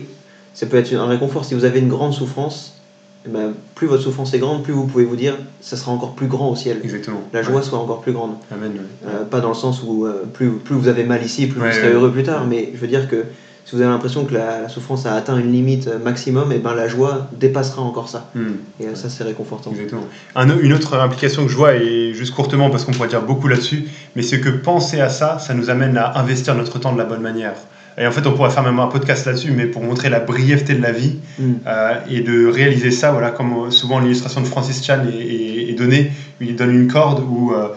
ça 0.58 0.66
peut 0.66 0.76
être 0.76 0.92
un 0.92 1.06
réconfort. 1.06 1.44
Si 1.44 1.54
vous 1.54 1.64
avez 1.64 1.78
une 1.78 1.88
grande 1.88 2.12
souffrance, 2.12 2.72
eh 3.24 3.28
ben, 3.28 3.52
plus 3.76 3.86
votre 3.86 4.02
souffrance 4.02 4.34
est 4.34 4.40
grande, 4.40 4.64
plus 4.64 4.72
vous 4.72 4.86
pouvez 4.88 5.04
vous 5.04 5.14
dire 5.14 5.36
ça 5.60 5.76
sera 5.76 5.92
encore 5.92 6.14
plus 6.16 6.26
grand 6.26 6.50
au 6.50 6.56
ciel. 6.56 6.80
Exactement. 6.82 7.20
La 7.32 7.42
joie 7.42 7.56
Ouais. 7.58 7.62
soit 7.62 7.78
encore 7.78 8.00
plus 8.00 8.10
grande. 8.10 8.32
Amen. 8.50 8.72
ouais. 8.72 9.08
Euh, 9.08 9.24
pas 9.24 9.38
dans 9.38 9.50
le 9.50 9.54
sens 9.54 9.84
où 9.86 10.04
euh, 10.04 10.24
plus, 10.34 10.50
plus 10.50 10.74
vous 10.74 10.88
avez 10.88 11.04
mal 11.04 11.24
ici, 11.24 11.46
plus 11.46 11.60
Ouais, 11.60 11.70
vous 11.70 11.76
serez 11.76 11.92
heureux 11.92 12.10
plus 12.10 12.24
tard, 12.24 12.44
mais 12.48 12.70
je 12.74 12.78
veux 12.80 12.88
dire 12.88 13.08
que 13.08 13.24
si 13.64 13.76
vous 13.76 13.82
avez 13.82 13.90
l'impression 13.90 14.24
que 14.24 14.34
la, 14.34 14.62
la 14.62 14.68
souffrance 14.68 15.06
a 15.06 15.14
atteint 15.14 15.38
une 15.38 15.52
limite 15.52 15.86
euh, 15.86 15.98
maximum, 16.00 16.50
et 16.50 16.58
ben 16.58 16.74
la 16.74 16.88
joie 16.88 17.28
dépassera 17.38 17.80
encore 17.82 18.08
ça. 18.08 18.28
Hmm. 18.34 18.54
Et 18.80 18.86
euh, 18.86 18.96
ça, 18.96 19.08
c'est 19.10 19.22
réconfortant. 19.22 19.70
Exactement. 19.70 20.06
Un 20.34 20.58
une 20.58 20.72
autre 20.72 20.98
implication 20.98 21.44
que 21.44 21.52
je 21.52 21.56
vois, 21.56 21.76
et 21.76 22.14
juste 22.14 22.34
courtement 22.34 22.68
parce 22.68 22.84
qu'on 22.84 22.90
pourrait 22.92 23.06
dire 23.08 23.22
beaucoup 23.22 23.46
là-dessus, 23.46 23.84
mais 24.16 24.22
c'est 24.22 24.40
que 24.40 24.48
penser 24.48 25.00
à 25.00 25.08
ça, 25.08 25.38
ça 25.38 25.54
nous 25.54 25.70
amène 25.70 25.96
à 25.96 26.18
investir 26.18 26.56
notre 26.56 26.80
temps 26.80 26.92
de 26.92 26.98
la 26.98 27.04
bonne 27.04 27.22
manière. 27.22 27.54
Et 28.00 28.06
en 28.06 28.12
fait, 28.12 28.26
on 28.26 28.32
pourrait 28.32 28.50
faire 28.50 28.62
même 28.62 28.78
un 28.78 28.86
podcast 28.86 29.26
là-dessus, 29.26 29.50
mais 29.50 29.66
pour 29.66 29.82
montrer 29.82 30.08
la 30.08 30.20
brièveté 30.20 30.74
de 30.74 30.82
la 30.82 30.92
vie 30.92 31.16
Mm. 31.38 31.52
euh, 31.66 31.94
et 32.08 32.20
de 32.20 32.46
réaliser 32.46 32.90
ça, 32.92 33.10
voilà, 33.12 33.30
comme 33.30 33.52
euh, 33.66 33.70
souvent 33.70 33.98
l'illustration 33.98 34.40
de 34.40 34.46
Francis 34.46 34.84
Chan 34.84 35.00
est, 35.12 35.16
est- 35.20 35.70
est 35.70 35.74
donnée, 35.74 36.12
où 36.40 36.44
il 36.44 36.54
donne 36.56 36.70
une 36.74 36.86
corde 36.86 37.24
où 37.28 37.52
euh, 37.52 37.68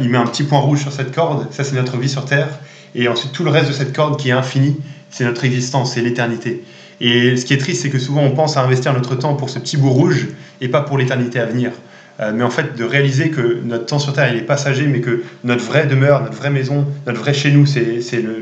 il 0.00 0.08
met 0.10 0.18
un 0.18 0.26
petit 0.26 0.44
point 0.44 0.58
rouge 0.60 0.80
sur 0.82 0.92
cette 0.92 1.12
corde, 1.14 1.46
ça 1.52 1.64
c'est 1.64 1.74
notre 1.76 1.96
vie 1.96 2.08
sur 2.08 2.24
Terre, 2.24 2.48
et 2.94 3.08
ensuite 3.08 3.32
tout 3.32 3.42
le 3.44 3.50
reste 3.50 3.68
de 3.68 3.72
cette 3.72 3.92
corde 3.94 4.18
qui 4.18 4.28
est 4.28 4.32
infinie, 4.32 4.76
c'est 5.10 5.24
notre 5.24 5.44
existence, 5.44 5.92
c'est 5.94 6.02
l'éternité. 6.02 6.62
Et 7.00 7.36
ce 7.36 7.44
qui 7.44 7.54
est 7.54 7.58
triste, 7.58 7.82
c'est 7.82 7.90
que 7.90 7.98
souvent 7.98 8.22
on 8.22 8.30
pense 8.30 8.56
à 8.56 8.62
investir 8.62 8.92
notre 8.92 9.16
temps 9.16 9.34
pour 9.34 9.50
ce 9.50 9.58
petit 9.58 9.76
bout 9.76 9.90
rouge 9.90 10.28
et 10.60 10.68
pas 10.68 10.80
pour 10.82 10.96
l'éternité 10.98 11.40
à 11.40 11.46
venir. 11.46 11.72
Euh, 12.20 12.32
mais 12.32 12.44
en 12.44 12.50
fait, 12.50 12.76
de 12.76 12.84
réaliser 12.84 13.30
que 13.30 13.60
notre 13.64 13.86
temps 13.86 13.98
sur 13.98 14.12
Terre, 14.12 14.32
il 14.32 14.38
est 14.38 14.42
passager, 14.42 14.86
mais 14.86 15.00
que 15.00 15.24
notre 15.42 15.64
vraie 15.64 15.86
demeure, 15.86 16.22
notre 16.22 16.36
vraie 16.36 16.50
maison, 16.50 16.86
notre 17.06 17.18
vrai 17.20 17.34
chez 17.34 17.50
nous, 17.50 17.66
c'est 17.66 18.00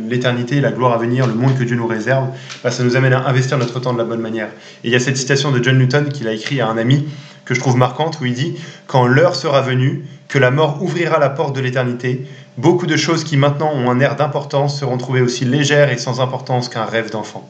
l'éternité, 0.08 0.60
la 0.60 0.72
gloire 0.72 0.92
à 0.92 0.98
venir, 0.98 1.26
le 1.26 1.34
monde 1.34 1.56
que 1.56 1.64
Dieu 1.64 1.76
nous 1.76 1.86
réserve, 1.86 2.28
bah, 2.62 2.70
ça 2.70 2.84
nous 2.84 2.96
amène 2.96 3.14
à 3.14 3.26
investir 3.26 3.56
notre 3.56 3.80
temps 3.80 3.94
de 3.94 3.98
la 3.98 4.04
bonne 4.04 4.20
manière. 4.20 4.48
Et 4.84 4.88
il 4.88 4.92
y 4.92 4.94
a 4.94 5.00
cette 5.00 5.16
citation 5.16 5.50
de 5.52 5.62
John 5.62 5.78
Newton 5.78 6.10
qu'il 6.10 6.28
a 6.28 6.32
écrit 6.32 6.60
à 6.60 6.68
un 6.68 6.76
ami 6.76 7.08
que 7.44 7.54
je 7.54 7.60
trouve 7.60 7.76
marquante, 7.76 8.18
où 8.20 8.26
il 8.26 8.34
dit 8.34 8.56
Quand 8.86 9.06
l'heure 9.06 9.34
sera 9.34 9.62
venue, 9.62 10.04
que 10.28 10.38
la 10.38 10.50
mort 10.50 10.82
ouvrira 10.82 11.18
la 11.18 11.30
porte 11.30 11.56
de 11.56 11.60
l'éternité, 11.60 12.26
beaucoup 12.58 12.86
de 12.86 12.96
choses 12.96 13.24
qui 13.24 13.38
maintenant 13.38 13.72
ont 13.74 13.90
un 13.90 14.00
air 14.00 14.16
d'importance 14.16 14.78
seront 14.78 14.98
trouvées 14.98 15.22
aussi 15.22 15.44
légères 15.44 15.90
et 15.90 15.98
sans 15.98 16.20
importance 16.20 16.68
qu'un 16.68 16.84
rêve 16.84 17.10
d'enfant. 17.10 17.48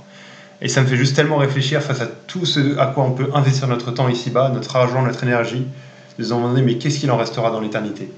Et 0.60 0.68
ça 0.68 0.80
me 0.80 0.86
fait 0.86 0.96
juste 0.96 1.16
tellement 1.16 1.38
réfléchir 1.38 1.82
face 1.82 2.00
à 2.00 2.06
tout 2.06 2.46
ce 2.46 2.78
à 2.78 2.86
quoi 2.86 3.04
on 3.04 3.10
peut 3.10 3.28
investir 3.34 3.66
notre 3.66 3.90
temps 3.90 4.08
ici-bas, 4.08 4.50
notre 4.54 4.76
argent, 4.76 5.02
notre 5.02 5.24
énergie, 5.24 5.66
de 6.18 6.24
se 6.24 6.30
demander 6.30 6.62
mais 6.62 6.76
qu'est-ce 6.76 6.98
qu'il 6.98 7.10
en 7.10 7.16
restera 7.16 7.50
dans 7.50 7.60
l'éternité? 7.60 8.08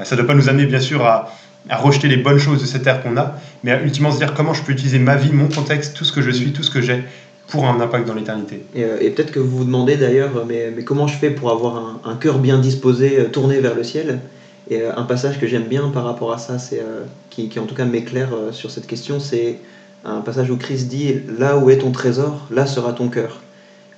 Euh, 0.00 0.04
Ça 0.04 0.16
ne 0.16 0.20
doit 0.20 0.28
pas 0.28 0.34
nous 0.34 0.48
amener 0.48 0.66
bien 0.66 0.80
sûr 0.80 1.04
à, 1.04 1.30
rejeter 1.70 2.08
les 2.08 2.16
bonnes 2.16 2.38
choses 2.38 2.60
de 2.60 2.66
cette 2.66 2.82
terre 2.82 3.02
qu'on 3.02 3.16
a, 3.16 3.36
mais 3.62 3.70
à 3.70 3.80
ultimement 3.80 4.10
se 4.10 4.18
dire 4.18 4.34
comment 4.34 4.52
je 4.52 4.62
peux 4.62 4.72
utiliser 4.72 4.98
ma 4.98 5.14
vie, 5.14 5.32
mon 5.32 5.46
contexte, 5.46 5.94
tout 5.96 6.04
ce 6.04 6.10
que 6.10 6.20
je 6.20 6.30
suis, 6.30 6.52
tout 6.52 6.64
ce 6.64 6.70
que 6.70 6.80
j'ai, 6.80 7.04
pour 7.46 7.66
un 7.66 7.80
impact 7.80 8.08
dans 8.08 8.14
l'éternité. 8.14 8.64
Et, 8.74 8.82
euh, 8.82 8.98
peut-être 9.14 9.30
que 9.30 9.38
vous 9.38 9.58
vous 9.58 9.64
demandez 9.64 9.96
d'ailleurs, 9.96 10.36
euh, 10.36 10.72
mais, 10.74 10.82
comment 10.82 11.06
je 11.06 11.16
fais 11.16 11.30
pour 11.30 11.50
avoir 11.52 12.00
un, 12.04 12.16
cœur 12.16 12.40
bien 12.40 12.58
disposé, 12.58 13.26
tourné 13.30 13.60
vers 13.60 13.76
le 13.76 13.84
ciel? 13.84 14.18
Et 14.70 14.84
un 14.84 15.02
passage 15.02 15.38
que 15.38 15.46
j'aime 15.46 15.64
bien 15.64 15.88
par 15.90 16.04
rapport 16.04 16.32
à 16.32 16.38
ça, 16.38 16.58
c'est 16.58 16.80
qui, 17.30 17.48
qui 17.48 17.58
en 17.58 17.66
tout 17.66 17.74
cas 17.74 17.84
m'éclaire 17.84 18.30
sur 18.52 18.70
cette 18.70 18.86
question, 18.86 19.20
c'est 19.20 19.58
un 20.04 20.20
passage 20.20 20.50
où 20.50 20.56
Christ 20.56 20.88
dit 20.88 21.14
Là 21.38 21.58
où 21.58 21.70
est 21.70 21.78
ton 21.78 21.90
trésor, 21.90 22.46
là 22.50 22.66
sera 22.66 22.92
ton 22.92 23.08
cœur. 23.08 23.40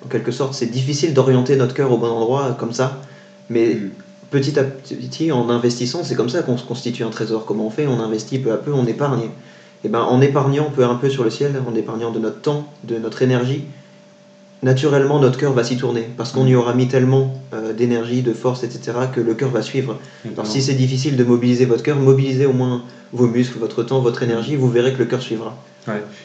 En 0.05 0.09
quelque 0.09 0.33
sorte, 0.33 0.55
c'est 0.55 0.67
difficile 0.67 1.15
d'orienter 1.15 1.57
notre 1.57 1.75
cœur 1.75 1.91
au 1.93 1.99
bon 1.99 2.09
endroit 2.09 2.57
comme 2.59 2.73
ça, 2.73 3.01
mais 3.51 3.75
Mm. 3.75 3.91
petit 4.31 4.59
à 4.59 4.65
petit, 4.65 5.33
en 5.33 5.49
investissant, 5.49 6.03
c'est 6.03 6.15
comme 6.15 6.29
ça 6.29 6.43
qu'on 6.43 6.57
se 6.57 6.65
constitue 6.65 7.05
un 7.05 7.11
trésor. 7.11 7.45
Comment 7.45 7.67
on 7.67 7.71
fait? 7.71 7.87
On 7.87 8.01
investit 8.01 8.39
peu 8.39 8.53
à 8.53 8.57
peu, 8.57 8.73
on 8.73 8.87
épargne. 8.87 9.31
Et 9.85 9.89
ben, 9.89 10.01
en 10.01 10.21
épargnant 10.21 10.71
peu 10.75 10.85
à 10.85 10.99
peu 11.01 11.11
sur 11.11 11.25
le 11.25 11.31
ciel, 11.31 11.53
en 11.69 11.75
épargnant 11.75 12.11
de 12.11 12.19
notre 12.19 12.41
temps, 12.41 12.67
de 12.85 12.97
notre 12.99 13.23
énergie, 13.23 13.65
naturellement 14.63 15.21
notre 15.21 15.39
cœur 15.39 15.53
va 15.53 15.63
s'y 15.63 15.77
tourner 15.77 16.09
parce 16.17 16.33
qu'on 16.33 16.47
y 16.47 16.55
aura 16.55 16.75
mis 16.75 16.89
tellement 16.89 17.35
euh, 17.53 17.73
d'énergie, 17.75 18.23
de 18.23 18.33
force, 18.33 18.65
etc. 18.65 18.93
que 19.15 19.21
le 19.21 19.35
cœur 19.35 19.51
va 19.51 19.63
suivre. 19.63 19.99
Alors 20.33 20.47
si 20.47 20.63
c'est 20.63 20.75
difficile 20.75 21.17
de 21.17 21.25
mobiliser 21.25 21.67
votre 21.67 21.83
cœur, 21.83 21.99
mobilisez 21.99 22.47
au 22.47 22.53
moins 22.53 22.83
vos 23.13 23.27
muscles, 23.27 23.59
votre 23.59 23.83
temps, 23.83 24.01
votre 24.01 24.23
énergie, 24.23 24.57
vous 24.57 24.71
verrez 24.71 24.95
que 24.95 24.99
le 24.99 25.05
cœur 25.05 25.21
suivra. 25.23 25.57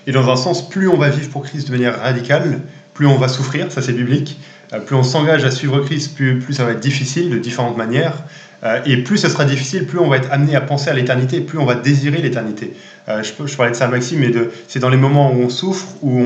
Et 0.08 0.14
dans 0.14 0.28
un 0.30 0.38
sens, 0.38 0.68
plus 0.68 0.88
on 0.88 0.96
va 0.98 1.10
vivre 1.10 1.30
pour 1.30 1.44
Christ 1.44 1.68
de 1.68 1.74
manière 1.74 2.00
radicale, 2.00 2.62
plus 2.94 3.08
on 3.08 3.18
va 3.18 3.28
souffrir, 3.28 3.72
ça 3.72 3.82
c'est 3.82 3.94
biblique. 3.94 4.40
Euh, 4.74 4.80
Plus 4.80 4.96
on 4.96 5.04
s'engage 5.04 5.46
à 5.46 5.52
suivre 5.52 5.80
Christ, 5.80 6.16
plus, 6.16 6.54
ça 6.54 6.64
va 6.64 6.72
être 6.72 6.80
difficile 6.80 7.30
de 7.30 7.38
différentes 7.38 7.78
manières. 7.78 8.24
Euh, 8.64 8.82
et 8.86 8.98
plus 8.98 9.18
ce 9.18 9.30
sera 9.30 9.46
difficile, 9.46 9.86
plus 9.86 10.00
on 10.00 10.10
va 10.10 10.18
être 10.18 10.32
amené 10.32 10.56
à 10.56 10.62
penser 10.62 10.90
à 10.90 10.94
l'éternité, 10.94 11.40
plus 11.40 11.58
on 11.58 11.66
va 11.66 11.76
désirer 11.76 12.22
l'éternité. 12.22 12.74
Euh, 13.08 13.24
je, 13.24 13.56
parlais 13.56 13.72
de 13.72 13.76
ça 13.76 13.86
à 13.86 13.88
Maxime, 13.88 14.20
mais 14.20 14.32
c'est 14.68 14.80
dans 14.80 14.90
les 14.90 14.98
moments 14.98 15.32
où 15.32 15.42
on 15.42 15.50
souffre, 15.50 15.88
où 16.02 16.22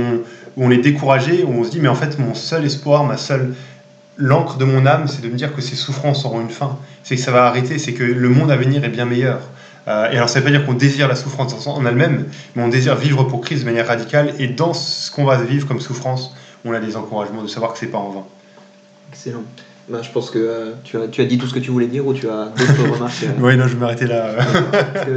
on, 0.58 0.72
est 0.72 0.78
découragé, 0.78 1.44
où 1.44 1.52
on 1.52 1.64
se 1.64 1.70
dit, 1.70 1.80
mais 1.80 1.90
en 1.90 1.96
fait, 1.96 2.18
mon 2.20 2.34
seul 2.34 2.66
espoir, 2.66 3.04
ma 3.04 3.18
seule. 3.18 3.54
L'encre 4.16 4.58
de 4.58 4.66
mon 4.66 4.86
âme, 4.86 5.08
c'est 5.08 5.22
de 5.24 5.28
me 5.28 5.36
dire 5.36 5.56
que 5.56 5.62
ces 5.62 5.76
souffrances 5.76 6.24
auront 6.24 6.40
une 6.40 6.52
fin. 6.52 6.78
C'est 7.04 7.16
que 7.16 7.22
ça 7.22 7.32
va 7.32 7.46
arrêter, 7.46 7.80
c'est 7.80 7.94
que 7.94 8.04
le 8.04 8.30
monde 8.30 8.52
à 8.52 8.56
venir 8.56 8.84
est 8.84 8.90
bien 8.90 9.06
meilleur. 9.06 9.40
Et 9.88 9.90
alors, 9.90 10.30
ça 10.30 10.40
ne 10.40 10.46
veut 10.46 10.52
pas 10.52 10.58
dire 10.58 10.68
qu'on 10.68 10.76
désire 10.76 11.08
la 11.08 11.16
souffrance 11.16 11.66
en 11.66 11.84
elle-même, 11.84 12.26
mais 12.56 12.62
on 12.62 12.68
désire 12.68 12.96
vivre 12.96 13.24
pour 13.24 13.42
Christ 13.42 13.62
de 13.62 13.66
manière 13.66 13.88
radicale. 13.88 14.36
Et 14.38 14.48
dans 14.48 14.76
ce 14.76 15.10
qu'on 15.10 15.26
va 15.26 15.38
vivre 15.38 15.68
comme 15.68 15.80
souffrance, 15.80 16.36
on 16.64 16.74
a 16.74 16.80
des 16.80 16.96
encouragements 16.96 17.42
de 17.42 17.48
savoir 17.48 17.74
que 17.74 17.80
c'est 17.80 17.88
pas 17.88 17.98
en 17.98 18.10
vain. 18.10 18.26
Excellent. 19.14 19.44
Ben, 19.90 20.02
je 20.02 20.10
pense 20.12 20.30
que 20.30 20.40
euh, 20.40 20.72
tu, 20.86 20.98
as, 20.98 21.08
tu 21.08 21.22
as 21.22 21.26
dit 21.26 21.38
tout 21.38 21.46
ce 21.46 21.54
que 21.54 21.60
tu 21.60 21.70
voulais 21.70 21.88
dire 21.88 22.08
ou 22.08 22.14
tu 22.14 22.28
as 22.30 22.46
d'autres 22.58 22.94
remarques 22.94 23.24
euh, 23.24 23.42
Oui, 23.42 23.58
non, 23.58 23.68
je 23.68 23.74
vais 23.74 23.80
m'arrêter 23.80 24.08
là. 24.08 24.28
parce 24.72 25.06
que 25.06 25.12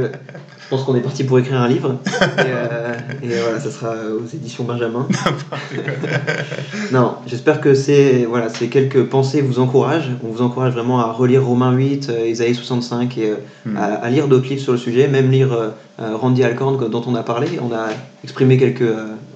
Je 0.59 0.69
pense 0.69 0.83
qu'on 0.83 0.95
est 0.97 1.01
parti 1.01 1.23
pour 1.23 1.39
écrire 1.39 1.61
un 1.61 1.69
livre. 1.69 1.95
Et, 2.05 2.41
euh, 2.47 2.93
et 3.23 3.27
voilà, 3.41 3.59
ça 3.61 3.71
sera 3.71 3.93
aux 4.13 4.25
éditions 4.35 4.65
Benjamin. 4.65 5.07
non, 6.91 7.15
j'espère 7.27 7.61
que 7.61 7.73
ces, 7.73 8.25
voilà, 8.25 8.49
ces 8.49 8.67
quelques 8.67 9.03
pensées 9.05 9.41
vous 9.41 9.59
encouragent. 9.59 10.11
On 10.23 10.27
vous 10.27 10.41
encourage 10.41 10.73
vraiment 10.73 10.99
à 10.99 11.13
relire 11.13 11.45
Romains 11.45 11.71
8, 11.73 12.09
euh, 12.09 12.27
Isaïe 12.27 12.53
65 12.53 13.17
et 13.17 13.33
Hmm. 13.65 13.75
à, 13.77 13.85
à 13.95 14.09
lire 14.09 14.27
d'autres 14.27 14.47
livres 14.49 14.61
sur 14.61 14.71
le 14.73 14.77
sujet, 14.77 15.07
même 15.07 15.29
lire 15.31 15.49
Randy 15.99 16.43
Alcorn 16.43 16.89
dont 16.89 17.03
on 17.07 17.15
a 17.15 17.23
parlé. 17.23 17.47
On 17.61 17.73
a 17.73 17.87
exprimé 18.23 18.57
quelques 18.57 18.83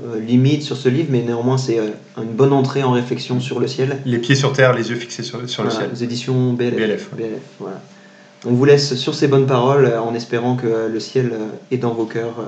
euh, 0.03 0.19
limites 0.19 0.63
sur 0.63 0.77
ce 0.77 0.89
livre, 0.89 1.09
mais 1.11 1.21
néanmoins 1.21 1.57
c'est 1.57 1.79
euh, 1.79 1.89
une 2.17 2.33
bonne 2.33 2.53
entrée 2.53 2.83
en 2.83 2.91
réflexion 2.91 3.39
sur 3.39 3.59
le 3.59 3.67
ciel. 3.67 3.99
Les 4.05 4.17
pieds 4.17 4.35
sur 4.35 4.53
terre, 4.53 4.73
les 4.73 4.89
yeux 4.89 4.95
fixés 4.95 5.23
sur, 5.23 5.47
sur 5.49 5.63
le 5.63 5.69
ciel. 5.69 5.89
aux 5.91 5.95
éditions 5.95 6.53
BLF. 6.53 6.75
BLF, 6.75 7.09
ouais. 7.13 7.29
voilà. 7.59 7.81
On 8.45 8.53
vous 8.53 8.65
laisse 8.65 8.95
sur 8.95 9.13
ces 9.13 9.27
bonnes 9.27 9.45
paroles 9.45 9.85
euh, 9.85 10.01
en 10.01 10.15
espérant 10.15 10.55
que 10.55 10.89
le 10.91 10.99
ciel 10.99 11.33
est 11.69 11.77
dans 11.77 11.93
vos 11.93 12.05
cœurs 12.05 12.45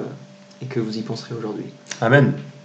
et 0.62 0.66
que 0.66 0.80
vous 0.80 0.98
y 0.98 1.02
penserez 1.02 1.36
aujourd'hui. 1.36 1.66
Amen. 2.02 2.34